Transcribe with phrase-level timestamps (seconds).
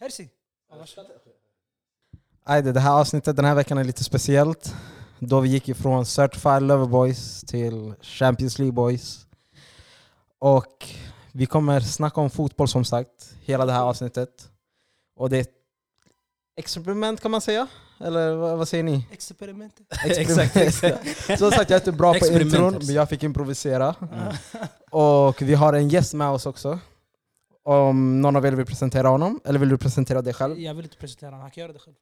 [0.00, 0.28] Herzi.
[2.44, 4.74] Ajde, det här avsnittet den här veckan är lite speciellt.
[5.18, 9.26] Då vi gick ifrån Certified Lover Boys till Champions League Boys.
[10.38, 10.88] Och
[11.32, 14.48] vi kommer snacka om fotboll som sagt, hela det här avsnittet.
[15.16, 15.54] Och det är ett
[16.56, 17.66] experiment kan man säga?
[18.00, 19.06] Eller vad, vad säger ni?
[19.10, 19.86] Experimentet.
[20.04, 20.56] Experiment.
[20.56, 21.38] exakt.
[21.38, 23.94] Som sagt, jag är inte bra på intron, men jag fick improvisera.
[24.90, 26.78] Och vi har en gäst med oss också.
[27.68, 30.58] Om någon av er vill presentera honom, eller vill du presentera dig själv?
[30.60, 31.96] Jag vill inte presentera honom, han kan göra det själv.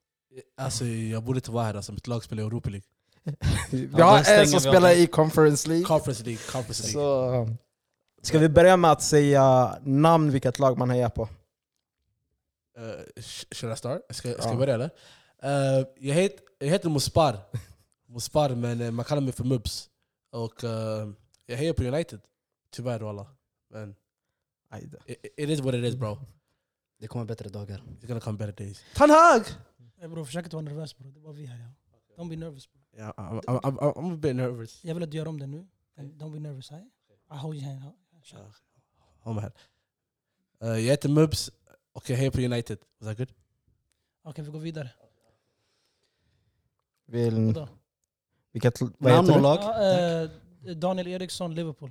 [0.56, 2.86] Alltså jag borde inte vara här, alltså, mitt lag spelar i Europa League.
[3.70, 5.84] Vi Ja, har en som spelar i Conference League.
[5.84, 7.46] Conference League, Conference League.
[7.48, 7.56] Så,
[8.22, 11.22] ska vi börja med att säga namn, vilket lag man hejar på?
[11.22, 12.84] Uh,
[13.16, 14.00] sh- should I start?
[14.10, 14.48] Ska, ska Ja.
[14.48, 14.90] jag börja eller?
[15.44, 17.38] Uh, jag, het, jag heter Mospar.
[18.08, 19.88] Mospar men eh, man kallar mig för Mubs.
[20.32, 21.08] Och eh,
[21.46, 22.20] jag hejar på United.
[22.72, 23.26] Tyvärr walla.
[23.72, 23.94] Men.
[25.06, 26.18] It, it is what it is bro.
[26.98, 27.78] Det kommer bättre dagar.
[27.78, 28.84] It's gonna come better days.
[28.94, 29.42] Tanhag!
[29.98, 31.58] Eh, Bror försök inte vara nervös bror, det bara vi här.
[31.58, 31.68] Ja.
[32.22, 32.80] Don't be nervous bro.
[32.96, 34.84] Yeah, I'm, I'm, I'm, I'm a bit nervous.
[34.84, 35.66] Jag vill att du gör om det nu.
[35.96, 36.70] Don't be nervous.
[36.70, 36.80] Hey?
[37.32, 37.92] I hold your hand.
[39.20, 39.52] Håll mig här.
[40.70, 41.50] Uh, jag heter Mubs
[41.92, 42.78] och jag hejar på United.
[42.98, 43.32] Was that good?
[44.22, 44.90] Okej vi går vidare.
[47.06, 47.54] Vill,
[48.52, 50.30] vilket, vad Namn heter och
[50.62, 50.70] du?
[50.70, 51.90] eh, Daniel Eriksson, Liverpool.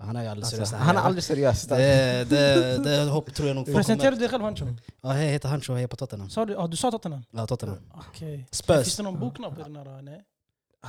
[0.00, 0.72] Han är ju aldrig Alltså, seriös.
[0.72, 1.62] han är aldrig seriös.
[1.66, 4.66] Det, det, det hopp tror jag nog Presenterar du dig själv Hancho?
[5.02, 6.30] Ja, hej, jag heter Hancho och hejar på Tottenham.
[6.30, 7.24] Sa du, ah, du sa Tottenham?
[7.30, 7.78] Ja, Tottenham.
[7.94, 8.36] Okej.
[8.36, 8.96] Finns Spurs.
[8.96, 10.02] det någon boknapp i den här?
[10.02, 10.22] Nej?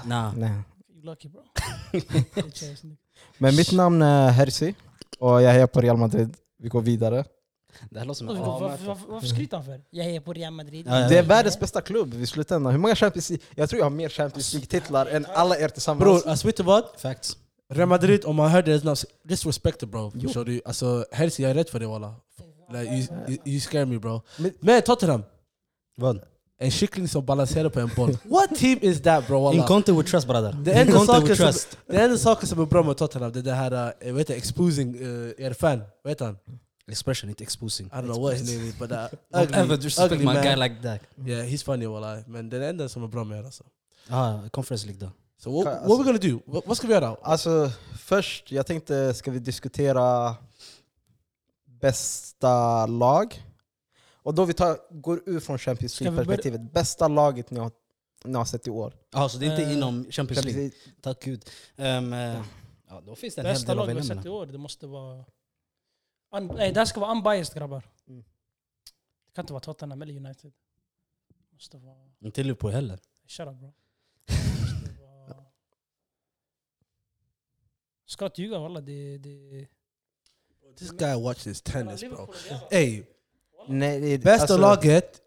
[0.06, 0.34] Nah.
[0.38, 0.52] Nej.
[0.94, 1.42] You lucky bro.
[3.38, 4.76] Men mitt namn är Herzi
[5.20, 6.38] och jag hejar på Real Madrid.
[6.59, 7.25] Vi går vidare.
[7.90, 9.81] Det här låter som Varför, en varför, varför, varför skryter han för?
[9.90, 10.88] Jag är på Real Madrid.
[10.88, 11.28] Ja, ja, Det är ja.
[11.28, 12.72] världens bästa klubb i slutändan.
[12.72, 13.46] Hur många Champions League?
[13.56, 16.03] Jag tror jag har mer Champions League-titlar än alla er tillsammans.
[16.03, 16.84] Bror, alltså vet du vad?
[16.98, 17.38] Facts.
[17.72, 20.11] Real Madrid, om man hör deras namn, disrespect it bro.
[20.16, 20.22] Jo.
[20.22, 20.61] Förstår du?
[20.66, 22.16] Alltså, Herzi, jag är rädd för dig walla.
[22.72, 24.22] Like, you, you, you scare me bro.
[24.38, 25.23] Men- Men Tottenham,
[25.97, 26.22] Vad?
[26.59, 28.11] en kyckling som balanserar på en boll.
[28.23, 29.67] What team is that bro In walla?
[29.67, 30.53] conte with trust brother.
[30.63, 31.53] Det enda In saken som,
[31.96, 34.96] enda saken som är bra med Tottenham det är det här, uh, vet du, exposing
[34.96, 35.81] uh, er fan.
[36.03, 36.38] Vad heter han?
[36.88, 37.88] Expression, inte exposing.
[37.88, 38.97] I don't know what his name is but uh,
[39.34, 40.44] Don't ugly, ever disrespect ugly my man.
[40.44, 41.01] guy like that.
[41.28, 42.17] Yeah, he's funny walla.
[42.28, 43.63] Men det är det enda som är bra med er alltså.
[44.09, 45.12] Ah, conference league då.
[45.44, 46.41] So what, Alltså- what we gonna do?
[46.46, 47.18] What, vad ska vi göra?
[47.22, 50.35] Alltså, först, jag tänkte, ska vi diskutera
[51.66, 53.44] bästa lag?
[54.24, 56.74] Och då vi tar, går ur från Champions League-perspektivet.
[56.74, 57.72] Bästa laget ni har,
[58.24, 58.94] ni har sett i år?
[59.12, 60.62] Ah, så det är inte Eh, inom Champions Champions League?
[60.62, 60.78] League.
[61.02, 61.50] Tack gud.
[61.78, 62.41] Um, eh,
[62.90, 64.58] ja, då finns det en Bästa del att lag vi har sett i år, det
[64.58, 65.25] måste vara...
[66.35, 67.84] Un, nej, det här ska vara unbiased grabbar.
[68.08, 68.23] Mm.
[69.25, 70.52] Det kan inte vara Tottenham eller United.
[71.28, 71.97] Det måste vara...
[72.19, 73.00] Inte Liverpool heller.
[73.28, 73.73] Shut up bro.
[74.25, 75.46] Det måste vara...
[78.11, 79.17] Ska inte ljuga walla, det...
[79.17, 79.67] det
[80.79, 82.33] This guy watches tennis bro.
[82.72, 83.03] Ey,
[83.67, 85.22] Nej, det bästa alltså, laget,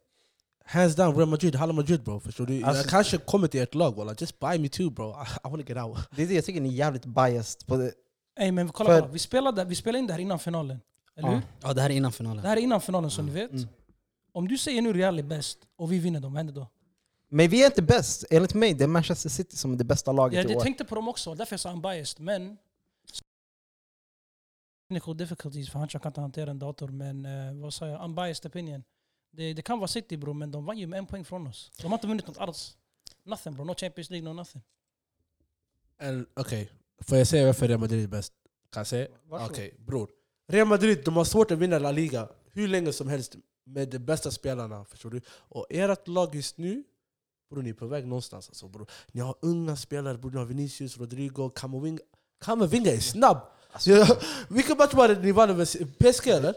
[0.65, 2.21] hands down Real Madrid, Hala Madrid bro.
[2.21, 2.63] Förstår du?
[2.63, 4.15] Alltså- jag kanske kommer till ert lag walla.
[4.19, 5.11] Just buy me too bro.
[5.45, 5.99] I, I wanna get out.
[6.17, 7.77] Det är det jag tycker ni är jävligt biased på.
[7.77, 7.93] Det.
[8.41, 9.13] Ey men kolla, För- kolla.
[9.13, 10.81] Vi, spelade, vi spelade in det här innan finalen.
[11.17, 11.35] Eller Ja.
[11.35, 11.43] hur?
[11.63, 12.45] Ja, det här är innan Det finalen.
[12.45, 13.51] här är innan finalen som ni vet.
[13.53, 13.67] Mm.
[14.33, 16.69] Om du säger nu Real är bäst och vi vinner dem, vad händer då?
[17.29, 18.25] Men vi är inte bäst.
[18.31, 20.63] Enligt mig det är Manchester City som är det bästa laget Jag, i jag år.
[20.63, 22.21] tänkte på dem också, därför jag sa unbiased.
[22.21, 22.57] Men...
[24.89, 26.89] Technical difficulties, för han kan inte hantera en dator.
[26.89, 28.05] Men eh, vad sa jag?
[28.05, 28.85] Unbiased opinion.
[29.31, 31.71] Det, det kan vara City bror, men de vann ju med en poäng från oss.
[31.81, 32.77] De har inte vunnit något alls.
[33.25, 34.63] Nothing bro, no Champions League, no nothing.
[36.01, 36.69] And, okay.
[37.01, 38.33] Får jag säga varför Real Madrid är bäst?
[38.73, 39.09] Kan jag säga?
[39.31, 40.11] Okej, bror.
[40.47, 43.99] Real Madrid de har svårt att vinna La Liga hur länge som helst med de
[43.99, 44.85] bästa spelarna.
[44.85, 45.21] Förstår du?
[45.29, 46.85] Och ert lag just nu,
[47.51, 48.49] bror ni är på väg någonstans.
[48.49, 48.91] Alltså, bror.
[49.13, 50.31] Ni har unga spelare, bror.
[50.31, 52.01] Ni har Vinicius, Rodrigo, Camavinga.
[52.41, 53.39] Camavinga är snabb!
[53.85, 54.07] Ja,
[54.49, 56.55] Vilken match var det ni vann över PSG eller?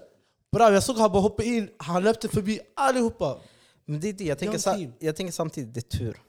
[0.51, 3.39] Bra, jag såg han bara hoppa in, han löpte förbi allihopa.
[3.85, 4.23] Men det är det.
[4.23, 6.21] Jag, tänker sa, jag tänker samtidigt, det är tur.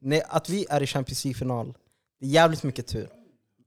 [0.00, 1.74] Nej, att vi är i Champions League-final,
[2.20, 3.08] det är jävligt mycket tur.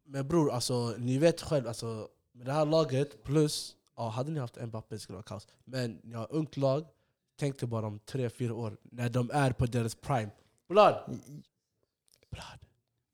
[0.05, 4.39] Men bror, alltså, ni vet själv, alltså, med det här laget plus, ja, hade ni
[4.39, 5.47] haft Mbappé skulle det vara kaos.
[5.65, 6.85] Men ni har ett ungt lag,
[7.39, 10.29] tänk dig bara om tre, fyra år, när de är på deras prime.
[10.69, 10.95] Blood!
[12.31, 12.59] Blood.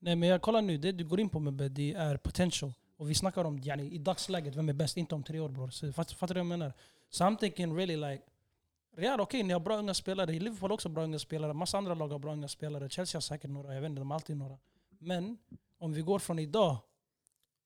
[0.00, 2.72] Nej men jag kollar nu, det du går in på med det är potential.
[2.96, 4.96] Och vi snackar om yani, i dagsläget, vem är bäst?
[4.96, 5.70] Inte om tre år bror.
[5.70, 6.72] Så Fattar fattar du vad jag menar?
[7.10, 8.22] So I'm thinking really like...
[8.96, 10.32] Real, okej ni har bra unga spelare.
[10.32, 11.52] Liverpool har också bra unga spelare.
[11.52, 12.88] Massa andra lag har bra unga spelare.
[12.88, 14.58] Chelsea har säkert några, jag vet inte, de har alltid några.
[14.98, 15.38] Men
[15.78, 16.76] om vi går från idag,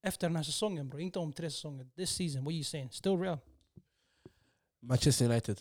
[0.03, 1.87] efter den här säsongen bror, inte om tre säsonger.
[1.97, 2.91] This season, what you saying?
[2.91, 3.39] Still real?
[4.81, 5.61] Manchester United.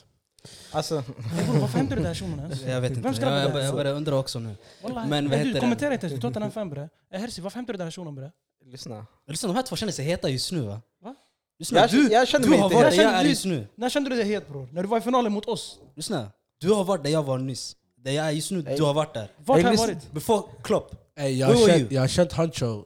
[0.72, 1.04] Alltså,
[1.46, 2.62] bror, varför hämtar du den här shunon ens?
[2.62, 3.02] Jag vet inte.
[3.02, 4.56] Vem ska Jag, jag, jag börjar undra också nu.
[4.84, 5.10] Wallahi.
[5.10, 5.60] Men heter du det?
[5.60, 6.90] kommenterar inte ens, du Tottenham fan bre.
[7.10, 8.32] Eh, Herzi, varför hämtar du den här shunon bre?
[8.72, 9.06] Lyssna.
[9.28, 10.82] Lyssna, de här två känner sig heta just nu va?
[11.04, 11.16] Va?
[11.60, 13.46] Lyssna, Jag, du, jag känner du mig har inte varit där jag känner är just
[13.46, 13.68] nu.
[13.76, 14.68] När kände du dig het bror?
[14.72, 15.80] När du var i finalen mot oss?
[15.96, 17.76] Lyssna, du har varit där jag var nyss.
[17.98, 18.78] Där jag är just nu, Ey.
[18.78, 19.32] du har varit där.
[19.38, 20.12] Vart har jag varit?
[20.12, 20.96] Before Klopp.
[21.16, 22.84] Ey, jag, Where har känt, jag har känt Huncho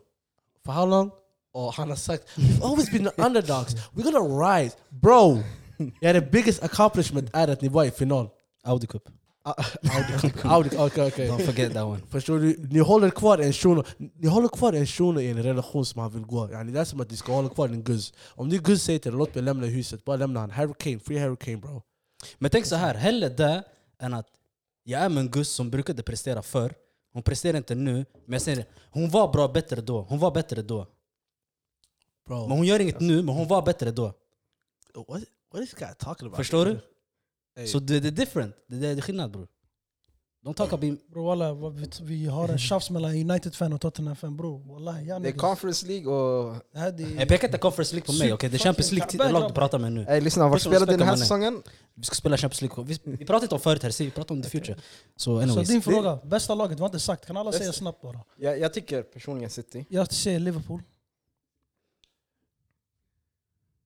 [0.65, 1.11] för how long?
[1.53, 4.75] Och han har sagt We've always been the underdogs, we're gonna rise.
[4.89, 5.37] Bro!
[6.01, 8.29] yeah, the biggest accomplishment är att ni var i final.
[8.63, 9.09] Audi Cup.
[9.45, 9.63] Ah,
[10.43, 11.29] Audi, okej okej.
[11.29, 11.99] Don't forget that one.
[12.09, 12.67] Förstår du?
[12.71, 16.11] Ni håller kvar en shuno Ni håller kvar en shuno i en relation som han
[16.11, 16.49] vill gå.
[16.51, 18.13] Yani det är som att ni ska hålla kvar din guzz.
[18.35, 20.51] Om din guzz säger till dig låt mig lämna huset, bara lämna han.
[20.51, 21.81] Harry Kane, free Harry Kane bro.
[22.37, 23.63] Men tänk så här, hellre det
[23.99, 24.27] än att
[24.83, 26.73] jag är med en Gus som brukade prestera förr.
[27.13, 27.93] Hon presterar inte nu,
[28.25, 30.01] men jag säger det, hon var bra bättre då.
[30.01, 30.87] Hon var bättre då.
[32.27, 32.47] bro.
[32.47, 34.13] Men hon gör inget nu, men hon var bättre då.
[34.95, 36.37] What, what is this guy talking about?
[36.37, 36.79] Förstår du?
[37.55, 37.67] Ey.
[37.67, 38.55] Så det, det är different.
[38.67, 39.47] Det, det är skillnad bror.
[40.45, 41.07] Don't talk about...
[41.07, 44.73] Bro walla, vi, vi har en tjafs mellan United-fan och Tottenham-fan bror.
[44.73, 46.55] Wallahi, jag Det är conference League och...
[47.17, 48.49] Jag pekar inte Conference League på mig, okej?
[48.49, 50.05] Det är Champions League-lag du pratar med nu.
[50.09, 51.63] Ey lyssna, vart spelade du den här säsongen?
[51.93, 52.85] Vi ska spela Champions League.
[52.85, 54.79] Vi, vi pratar inte om förut här, vi pratar om the future.
[55.15, 57.25] Så Så din fråga, bästa laget var inte sagt.
[57.25, 58.19] Kan alla säga snabbt bara?
[58.37, 59.85] Jag, jag tycker personligen City.
[59.89, 60.81] Jag säger Liverpool.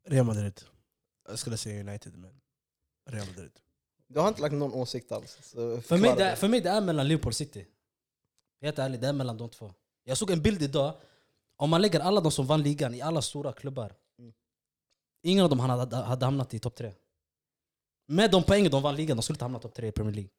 [0.08, 0.62] Real Madrid.
[1.30, 2.32] Jag skulle säga United men
[3.08, 3.52] Real Madrid.
[4.08, 5.38] Du har inte lagt någon åsikt alls.
[5.42, 7.66] så För mig, det, är- för mig det är mellan Liverpool och City.
[8.62, 9.74] Helt ärligt, det är mellan de två.
[10.04, 10.94] Jag såg en bild idag,
[11.58, 13.94] om man lägger alla de som vann ligan i alla stora klubbar.
[14.20, 14.34] Mm.
[15.24, 16.92] Ingen av dem hade, hade hamnat i topp tre.
[18.08, 20.14] Med de poängen de vann ligan, de skulle inte hamna i topp tre i Premier
[20.16, 20.30] League.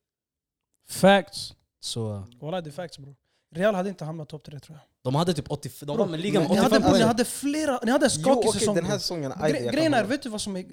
[0.88, 1.54] Facts.
[1.80, 3.16] Så Wallahi det är facts bror.
[3.54, 4.84] Real hade inte hamnat topp tre tror jag.
[5.02, 6.98] de hade typ 80, de var med ligan med men Ni 85 hade, bror, ni
[6.98, 7.08] poäng.
[7.08, 8.74] hade flera, ni hade en Jo skakig okej, säsong.
[8.74, 9.32] den här säsongen...
[9.32, 10.64] Gre- Grejen är, vet du vad som är...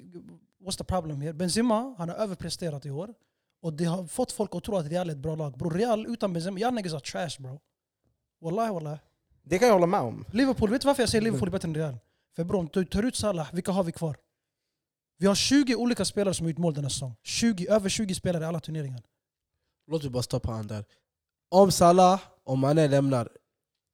[0.66, 1.32] What's the problem here?
[1.32, 3.14] Benzema, han har överpresterat i år.
[3.62, 5.58] Och det har fått folk att tro att Real är ett bra lag.
[5.58, 7.60] Bror Real utan Benzema, jag niggas are trash bro.
[8.40, 8.98] Wallahi wallahi.
[9.42, 10.24] Det kan jag hålla med om.
[10.32, 11.98] Liverpool, vet du varför jag säger Liverpool är bättre än Real?
[12.36, 14.16] För bror, om du tar ut Salah, vilka har vi kvar?
[15.18, 17.16] Vi har 20 olika spelare som har gjort mål den här säsongen.
[17.22, 19.02] 20, över 20 spelare i alla turneringar.
[19.90, 20.84] Låt mig bara stoppa han där.
[21.50, 23.28] Om Salah och Mané lämnar,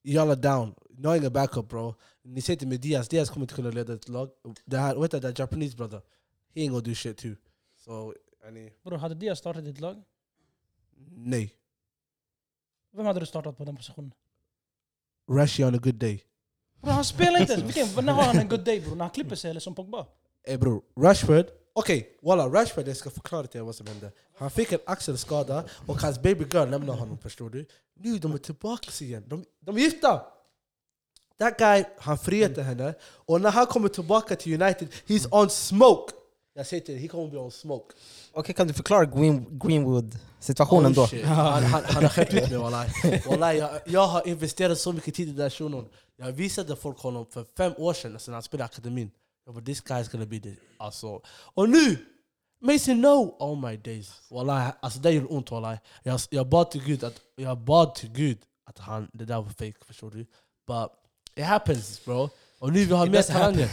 [0.02, 0.75] jalla down.
[0.90, 1.94] Ni har ingen backup bro.
[2.25, 4.30] Ni säger till mig Diaz, Diaz kommer inte kunna leda ett lag.
[4.64, 6.02] Det här, vet du, det Japanese brother,
[6.54, 7.37] he ain't gonna do shit too.
[7.76, 8.14] So,
[8.44, 10.02] yani, Bror, hade Diaz startat ditt lag?
[11.16, 11.54] nej.
[12.93, 14.12] Vem hade du startat på den positionen?
[15.31, 16.25] Rashi on a good day.
[16.81, 17.76] Bror han spelar inte ens.
[17.76, 18.96] Vilken, när har han en good day bror?
[18.96, 20.06] När han klipper sig eller som Pogba?
[20.44, 24.12] Ey bror, Rashford, okej walla Rashford, jag ska förklara till er vad som hände.
[24.37, 27.66] Han fick en axelskada och hans baby girl lämnade honom förstår du.
[27.94, 30.26] Nu de är tillbaka igen, de, de är gifta!
[31.38, 36.12] That guy, han friade henne och när han kommer tillbaka till United, he's on smoke!
[36.54, 37.94] Jag säger till dig, he kommer bli on smoke.
[38.32, 41.02] Okej, kan du förklara Green, Greenwood-situationen då?
[41.02, 41.25] Oh, shit.
[41.25, 42.90] Han, han, han har skämt ut mig wallahi.
[43.26, 45.88] wallahi jag, jag har investerat så mycket tid i den där shunon.
[46.16, 49.10] Jag visade folk honom för fem år sedan, alltså när han spelade i akademin.
[49.46, 50.54] Jag bara, this guy's gonna be the...
[50.78, 51.20] Alltså.
[51.26, 51.96] Och nu!
[52.60, 53.37] Mason no!
[53.38, 54.12] Oh my days.
[54.31, 55.78] Wallahi, alltså det gjorde ont wallahi.
[56.02, 59.49] Jag, jag bad till Gud att, jag bad till Gud att han, det där var
[59.49, 60.26] fake, förstår du?
[60.66, 60.90] But
[61.37, 62.28] it happens bro.
[62.58, 63.70] Och nu vi har mer talanger.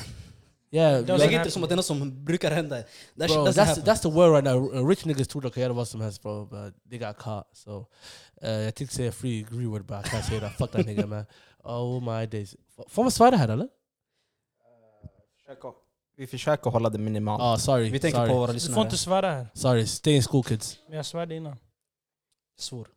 [0.71, 2.75] Yeah, doesn't Lägg inte som att det är något som brukar hända.
[2.75, 3.83] That Bro, doesn't that's, happen.
[3.83, 4.75] that's the word right now.
[4.75, 7.48] Uh, Rich niggas tror de kan göra vad som helst bro, but they got caught.
[7.54, 7.86] So,
[8.44, 10.57] uh, jag tänkte säga free Greenwood but I can't say that.
[10.57, 11.25] Fuck that nigga man.
[11.63, 12.56] Oh my days.
[12.88, 13.68] Får man svära här eller?
[16.18, 17.42] Vi försöker hålla det minimalt.
[17.42, 17.89] Oh sorry.
[17.89, 18.30] Vi tänker sorry.
[18.30, 18.81] på våra Du får lyssnare.
[18.81, 19.48] inte svära här.
[19.54, 20.80] Sorry, stay in school kids.
[20.88, 21.57] Men jag svärde innan.
[22.57, 22.88] Svår.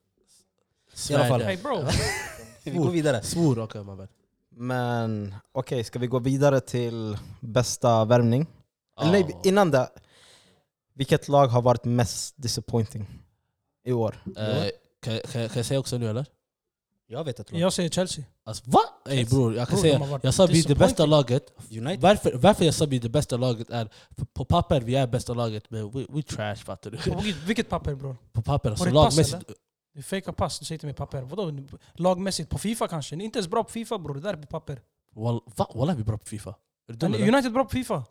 [0.95, 1.43] Svär alla fall.
[1.43, 1.85] Hey bro.
[2.65, 3.23] Vi går vidare.
[3.23, 4.09] Svor, okej my bad.
[4.55, 8.47] Men okej, ska vi gå vidare till bästa värvning?
[9.01, 9.41] Eller nej, Oh.
[9.45, 9.89] innan det.
[10.95, 13.07] Vilket lag har varit mest disappointing
[13.85, 14.23] i år?
[14.37, 14.65] Eh,
[15.03, 16.27] kan, kan, kan jag säga också nu eller?
[17.07, 17.61] Jag vet ett lag.
[17.61, 18.25] Jag säger Chelsea.
[18.45, 18.81] Alltså, va?
[19.09, 21.53] Ey bror, jag kan Bror, säga, jag sa vi är det bästa laget.
[21.71, 22.01] United.
[22.01, 23.89] Varför, varför jag sa vi är det bästa laget är,
[24.35, 26.97] på, papper vi är bästa laget men we, we trash fattar du?
[26.99, 28.17] På vilket- Vilket papper bror?
[28.33, 29.37] På papper, alltså lagmässigt.
[29.95, 31.23] Du fejkar pass, du säger till mig papper.
[31.23, 31.53] Vadå?
[31.93, 32.51] Lagmässigt?
[32.51, 33.17] På Fifa kanske?
[33.17, 34.81] Ni är inte ens bra på Fifa bror, det där är på papper.
[35.15, 35.71] Wall, va?
[35.75, 36.51] Wallah vi är bra på Fifa.
[36.51, 37.29] Är du dum eller?
[37.29, 38.05] United är bra på Fifa.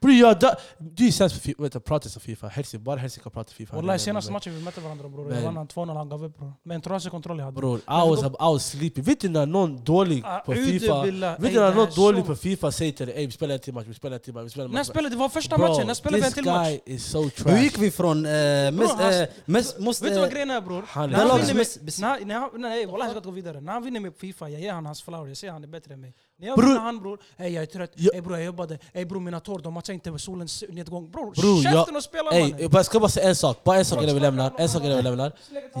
[0.00, 0.54] Bror jag dör!
[0.78, 2.48] Du är sämst på Fifa, vänta prata om Fifa.
[2.48, 3.76] Helsing, bara Helsing kan prata Fifa.
[3.76, 6.52] Wallahi senaste matchen vi mötte varandra bror, jag vann han 2-0, han gav upp bror.
[6.62, 7.54] Med en trasig kontroll jag hade.
[7.60, 9.00] Bror, I was, I was sleepy.
[9.02, 11.02] Vet du när någon dålig Ah, på Fifa...
[11.02, 11.12] Vet
[11.52, 13.74] du när någon dålig så- på Fifa säger till dig ey vi spelar en till
[13.74, 14.88] match, vi spelar en till match, vi spelar en match.
[15.10, 16.68] det var första Bro, matchen, när spelade vi en this till match?
[16.68, 17.56] guy is so Hur trash.
[17.62, 18.26] gick vi från...
[18.26, 20.84] Eh, eh, Vet du vad grejen är bror?
[20.94, 23.60] När är han vinner med- Nej wallah jag ska inte gå vidare.
[23.60, 25.94] När han vinner med Fifa, jag ger han hans flower, jag säger han är bättre
[25.94, 26.14] än mig.
[26.36, 28.10] När jag Bror- han bror, ey jag är trött, Ja.
[28.14, 31.10] ey bror jag jobbade, ey bror mina tår de matchar inte med solens nedgång.
[31.10, 32.68] Bror Bror, käften jag- och spela Ey, mannen!
[32.72, 34.52] jag ska bara säga en sak, bara en sak innan vi lämnar.
[34.58, 35.32] En sak innan vi lämnar.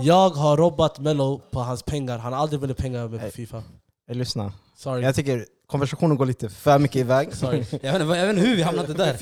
[0.04, 3.32] Jag har robbat Mello på hans pengar, han har aldrig velat pengar med på Ey.
[3.32, 3.62] Fifa.
[4.08, 4.52] Eh, lyssna.
[4.76, 5.02] Sorry.
[5.02, 7.34] Jag tycker konversationen går lite för mycket iväg.
[7.36, 9.16] Sorry, Jag vet, inte, jag vet inte hur vi hamnade där.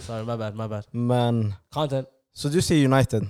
[0.00, 0.84] sorry, my bad, my bad.
[0.90, 2.08] Men, Content.
[2.34, 3.22] så du ser United?
[3.22, 3.26] Uh,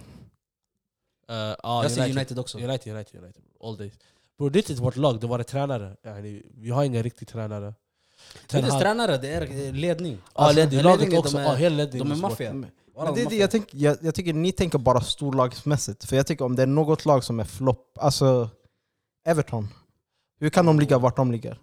[1.62, 2.58] ah, Jag ser United också.
[2.58, 3.42] United, United, United.
[3.64, 3.92] All days.
[4.38, 5.96] Bro, det är vårt lag, det var tränare.
[6.04, 7.64] Yani, vi har ingen riktig tränare.
[7.64, 10.18] Det är Ten inte Hag- tränare, det är ledning.
[10.22, 10.76] Ja, Alltså, ledning.
[10.82, 11.36] ledningen, Laget också.
[11.36, 12.52] De Ja, är, hela ledningen de är maffia.
[12.52, 12.70] Men
[13.14, 16.04] det, är det, jag, tänk, jag, jag tycker ni tänker bara storlagsmässigt.
[16.04, 18.50] För jag tycker om det är något lag som är flopp, alltså
[19.26, 19.68] Everton.
[20.40, 21.58] Hur kan de ligga vart de ligger?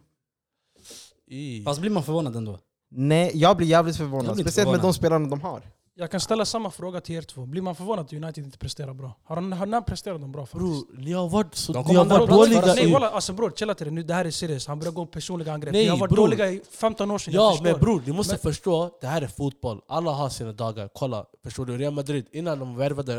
[1.28, 2.60] I- Fast blir man förvånad ändå?
[2.92, 4.26] Nej, jag blir jävligt Jag förvånad.
[4.26, 4.94] blir inte Speciellt med förvånad.
[4.96, 5.62] de spelarna de har.
[6.02, 7.46] Jag kan ställa samma fråga till er två.
[7.46, 9.14] Blir man förvånad att United inte presterar bra?
[9.24, 10.88] Har, har, när presterar de bra faktiskt?
[10.88, 12.94] Bror, ni har varit, så, De ni har varit dåliga Nej i...
[12.94, 14.04] walla, alltså bror, chilla till det nu.
[14.04, 14.68] Det här är seriöst.
[14.68, 15.74] Han börjar gå personliga angrepp.
[15.74, 16.28] Nej, Ni har varit bror.
[16.28, 19.28] dåliga i 15 år sedan, Ja men bror, ni måste Men- förstå, det här är
[19.28, 19.82] fotboll.
[19.88, 20.90] Alla har sina dagar.
[20.94, 21.78] Kolla, förstår du?
[21.78, 23.14] Real Madrid, innan de värvade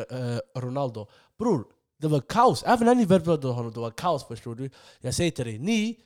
[0.54, 1.06] eh, Ronaldo.
[1.38, 1.64] Bror,
[2.00, 2.62] det var kaos.
[2.66, 4.24] Även när ni värvade honom, det var kaos.
[4.24, 4.70] Förstår du?
[5.00, 5.96] Jag säger till dig, ni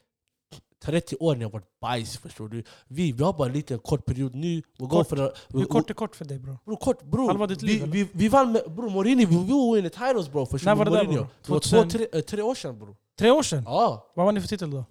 [0.86, 2.16] 30 år ni har varit bajs.
[2.16, 2.62] Förstår du?
[2.88, 4.62] Vi, vi har bara en liten kort period nu.
[4.78, 5.08] Vi Kort.
[5.08, 6.58] för Hur kort är kort för dig bror?
[6.64, 7.26] Bror, kort, bror.
[7.26, 10.46] Halva ditt liv, vi, vi, vi vann med bror Mourinho, vi, vi won titles bro.
[10.46, 11.26] Förstår När var det där, bror?
[11.46, 11.88] Det var 2000?
[11.88, 12.96] två, tre, eh, tre år sedan bror.
[13.18, 13.62] Tre år sedan?
[13.66, 14.12] Ja.
[14.14, 14.78] Vad var ni för titel då?
[14.78, 14.84] Eh,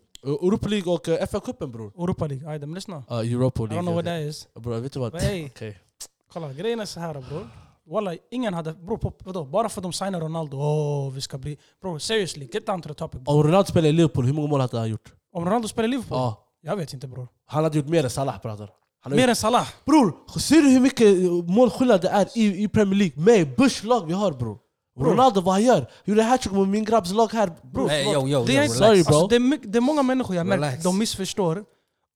[0.47, 1.91] Europa League och uh, FA-cupen bror.
[2.03, 2.49] Europa League?
[2.49, 2.97] Ajde, men lyssna.
[2.97, 3.81] Uh, Europa I League.
[3.81, 4.47] don't know what that is.
[4.53, 5.15] Bror, vet du vad?
[5.21, 5.77] Hey, Okej.
[6.33, 7.47] kolla grejen är så här bror.
[7.87, 8.73] Walla, ingen hade...
[8.73, 9.43] Bror, på, vadå?
[9.45, 11.57] Bara för att de signar Ronaldo, åh vi ska bli...
[11.81, 13.21] Bror, seriously, get down to the topic.
[13.25, 15.13] Om Ronaldo spelar i Liverpool, hur många mål hade han gjort?
[15.35, 16.17] Om Ronaldo spelar i Liverpool?
[16.17, 16.41] Ja.
[16.61, 17.27] Jag vet inte bror.
[17.47, 18.39] Han hade gjort mer än Salah.
[18.43, 18.57] Han
[19.03, 19.67] har Mer än Salah?
[19.85, 21.07] Bror, ser du hur mycket
[21.55, 23.23] målskillnad det är i, i Premier League?
[23.23, 24.57] Med Bush lag vi har bror.
[24.99, 25.11] Bror.
[25.11, 25.91] Ronaldo vad han gör?
[26.05, 27.47] Gjorde hattrick med min grabbs lag här.
[27.47, 27.57] Nej,
[28.05, 28.23] förlåt.
[28.23, 28.67] yo, yo, Det är.
[28.67, 29.15] Sorry, bro.
[29.15, 30.83] alltså, det, är det är många människor jag märkt, Relax.
[30.83, 31.63] de missförstår.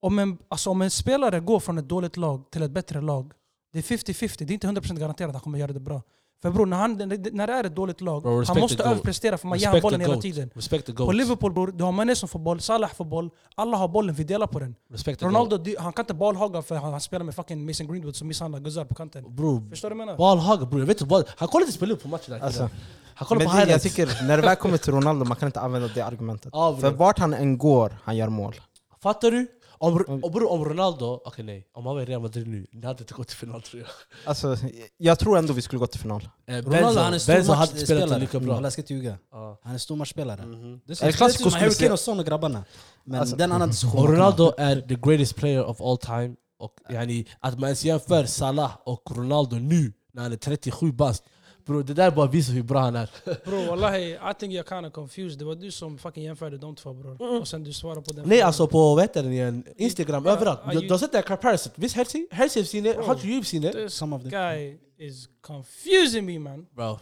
[0.01, 3.31] Om en, alltså, om en spelare går från ett dåligt lag till ett bättre lag,
[3.73, 4.37] det är 50-50.
[4.37, 6.01] Det är inte 100% garanterat att han kommer göra det bra.
[6.41, 6.93] För bror, när, han,
[7.31, 10.01] när det är ett dåligt lag, Bro, han måste överprestera för man ger honom bollen
[10.01, 10.49] hela tiden.
[10.95, 11.11] På.
[11.11, 14.23] Liverpool bror, du har Mané som får boll, Salah får boll, alla har bollen, vi
[14.23, 14.75] delar på den.
[14.91, 18.27] Respect Ronaldo, han kan inte bollhaga för han, han spelar med fucking Mason Greenwood som
[18.27, 19.35] misshandlar guzzar på kanten.
[19.35, 20.17] Bror, Förstår du vad jag menar?
[20.17, 20.79] Ballhagger bror.
[20.81, 21.25] Jag vet inte vad.
[21.37, 22.33] Han kollar inte spela på matchen.
[22.33, 22.69] där Alltså,
[23.13, 23.83] han kollar Men på det, jag highlights.
[23.83, 26.49] tycker, när det väl kommer till Ronaldo, man kan inte använda det argumentet.
[26.53, 28.55] Ja, För vart han än går, han gör mål.
[29.01, 29.47] Fattar du?
[29.81, 30.23] Om, Mm.
[30.23, 31.21] och bror, om Ronaldo...
[31.25, 33.61] Okej nej, om han var i Real Madrid nu, ni hade inte gått till final
[33.61, 33.89] tror jag.
[34.25, 34.57] Alltså,
[34.97, 36.29] jag tror ändå vi skulle gå till final.
[36.47, 38.19] Eh, Ronaldo han är Benzo hade inte spelat stormatchspelare.
[38.19, 38.61] lika bra.
[38.63, 39.17] Jag ska inte ljuga.
[39.63, 40.45] Han är stormatchspelare.
[40.45, 40.81] Mhm.
[40.85, 42.63] Det Är skulle Harry Kane och Son och grabbarna.
[43.03, 43.99] Men Alltså- det är en annan diskussion.
[44.01, 46.35] Och Ronaldo är the greatest player of all time.
[46.59, 51.23] Och yani, att man ens jämför Salah och Ronaldo nu, när han är 37 bast.
[51.69, 53.09] Bro, det där bara visar hur bra han är.
[53.45, 55.39] Bro wallahi, I think you're kinda confused.
[55.39, 57.39] Det var du som fucking jämförde de två bror.
[57.41, 59.63] Och sen du svarade på den Nej alltså på vad heter den igen?
[59.77, 60.59] Instagram, Ja, överallt.
[60.71, 61.71] Du, du har sett den comparison?
[61.75, 62.27] Visst Herzi?
[62.31, 63.73] Herzi har seen det, har du seen det?
[63.73, 64.31] This Some of them.
[64.31, 66.65] guy is confusing me man.
[66.75, 66.99] Bro,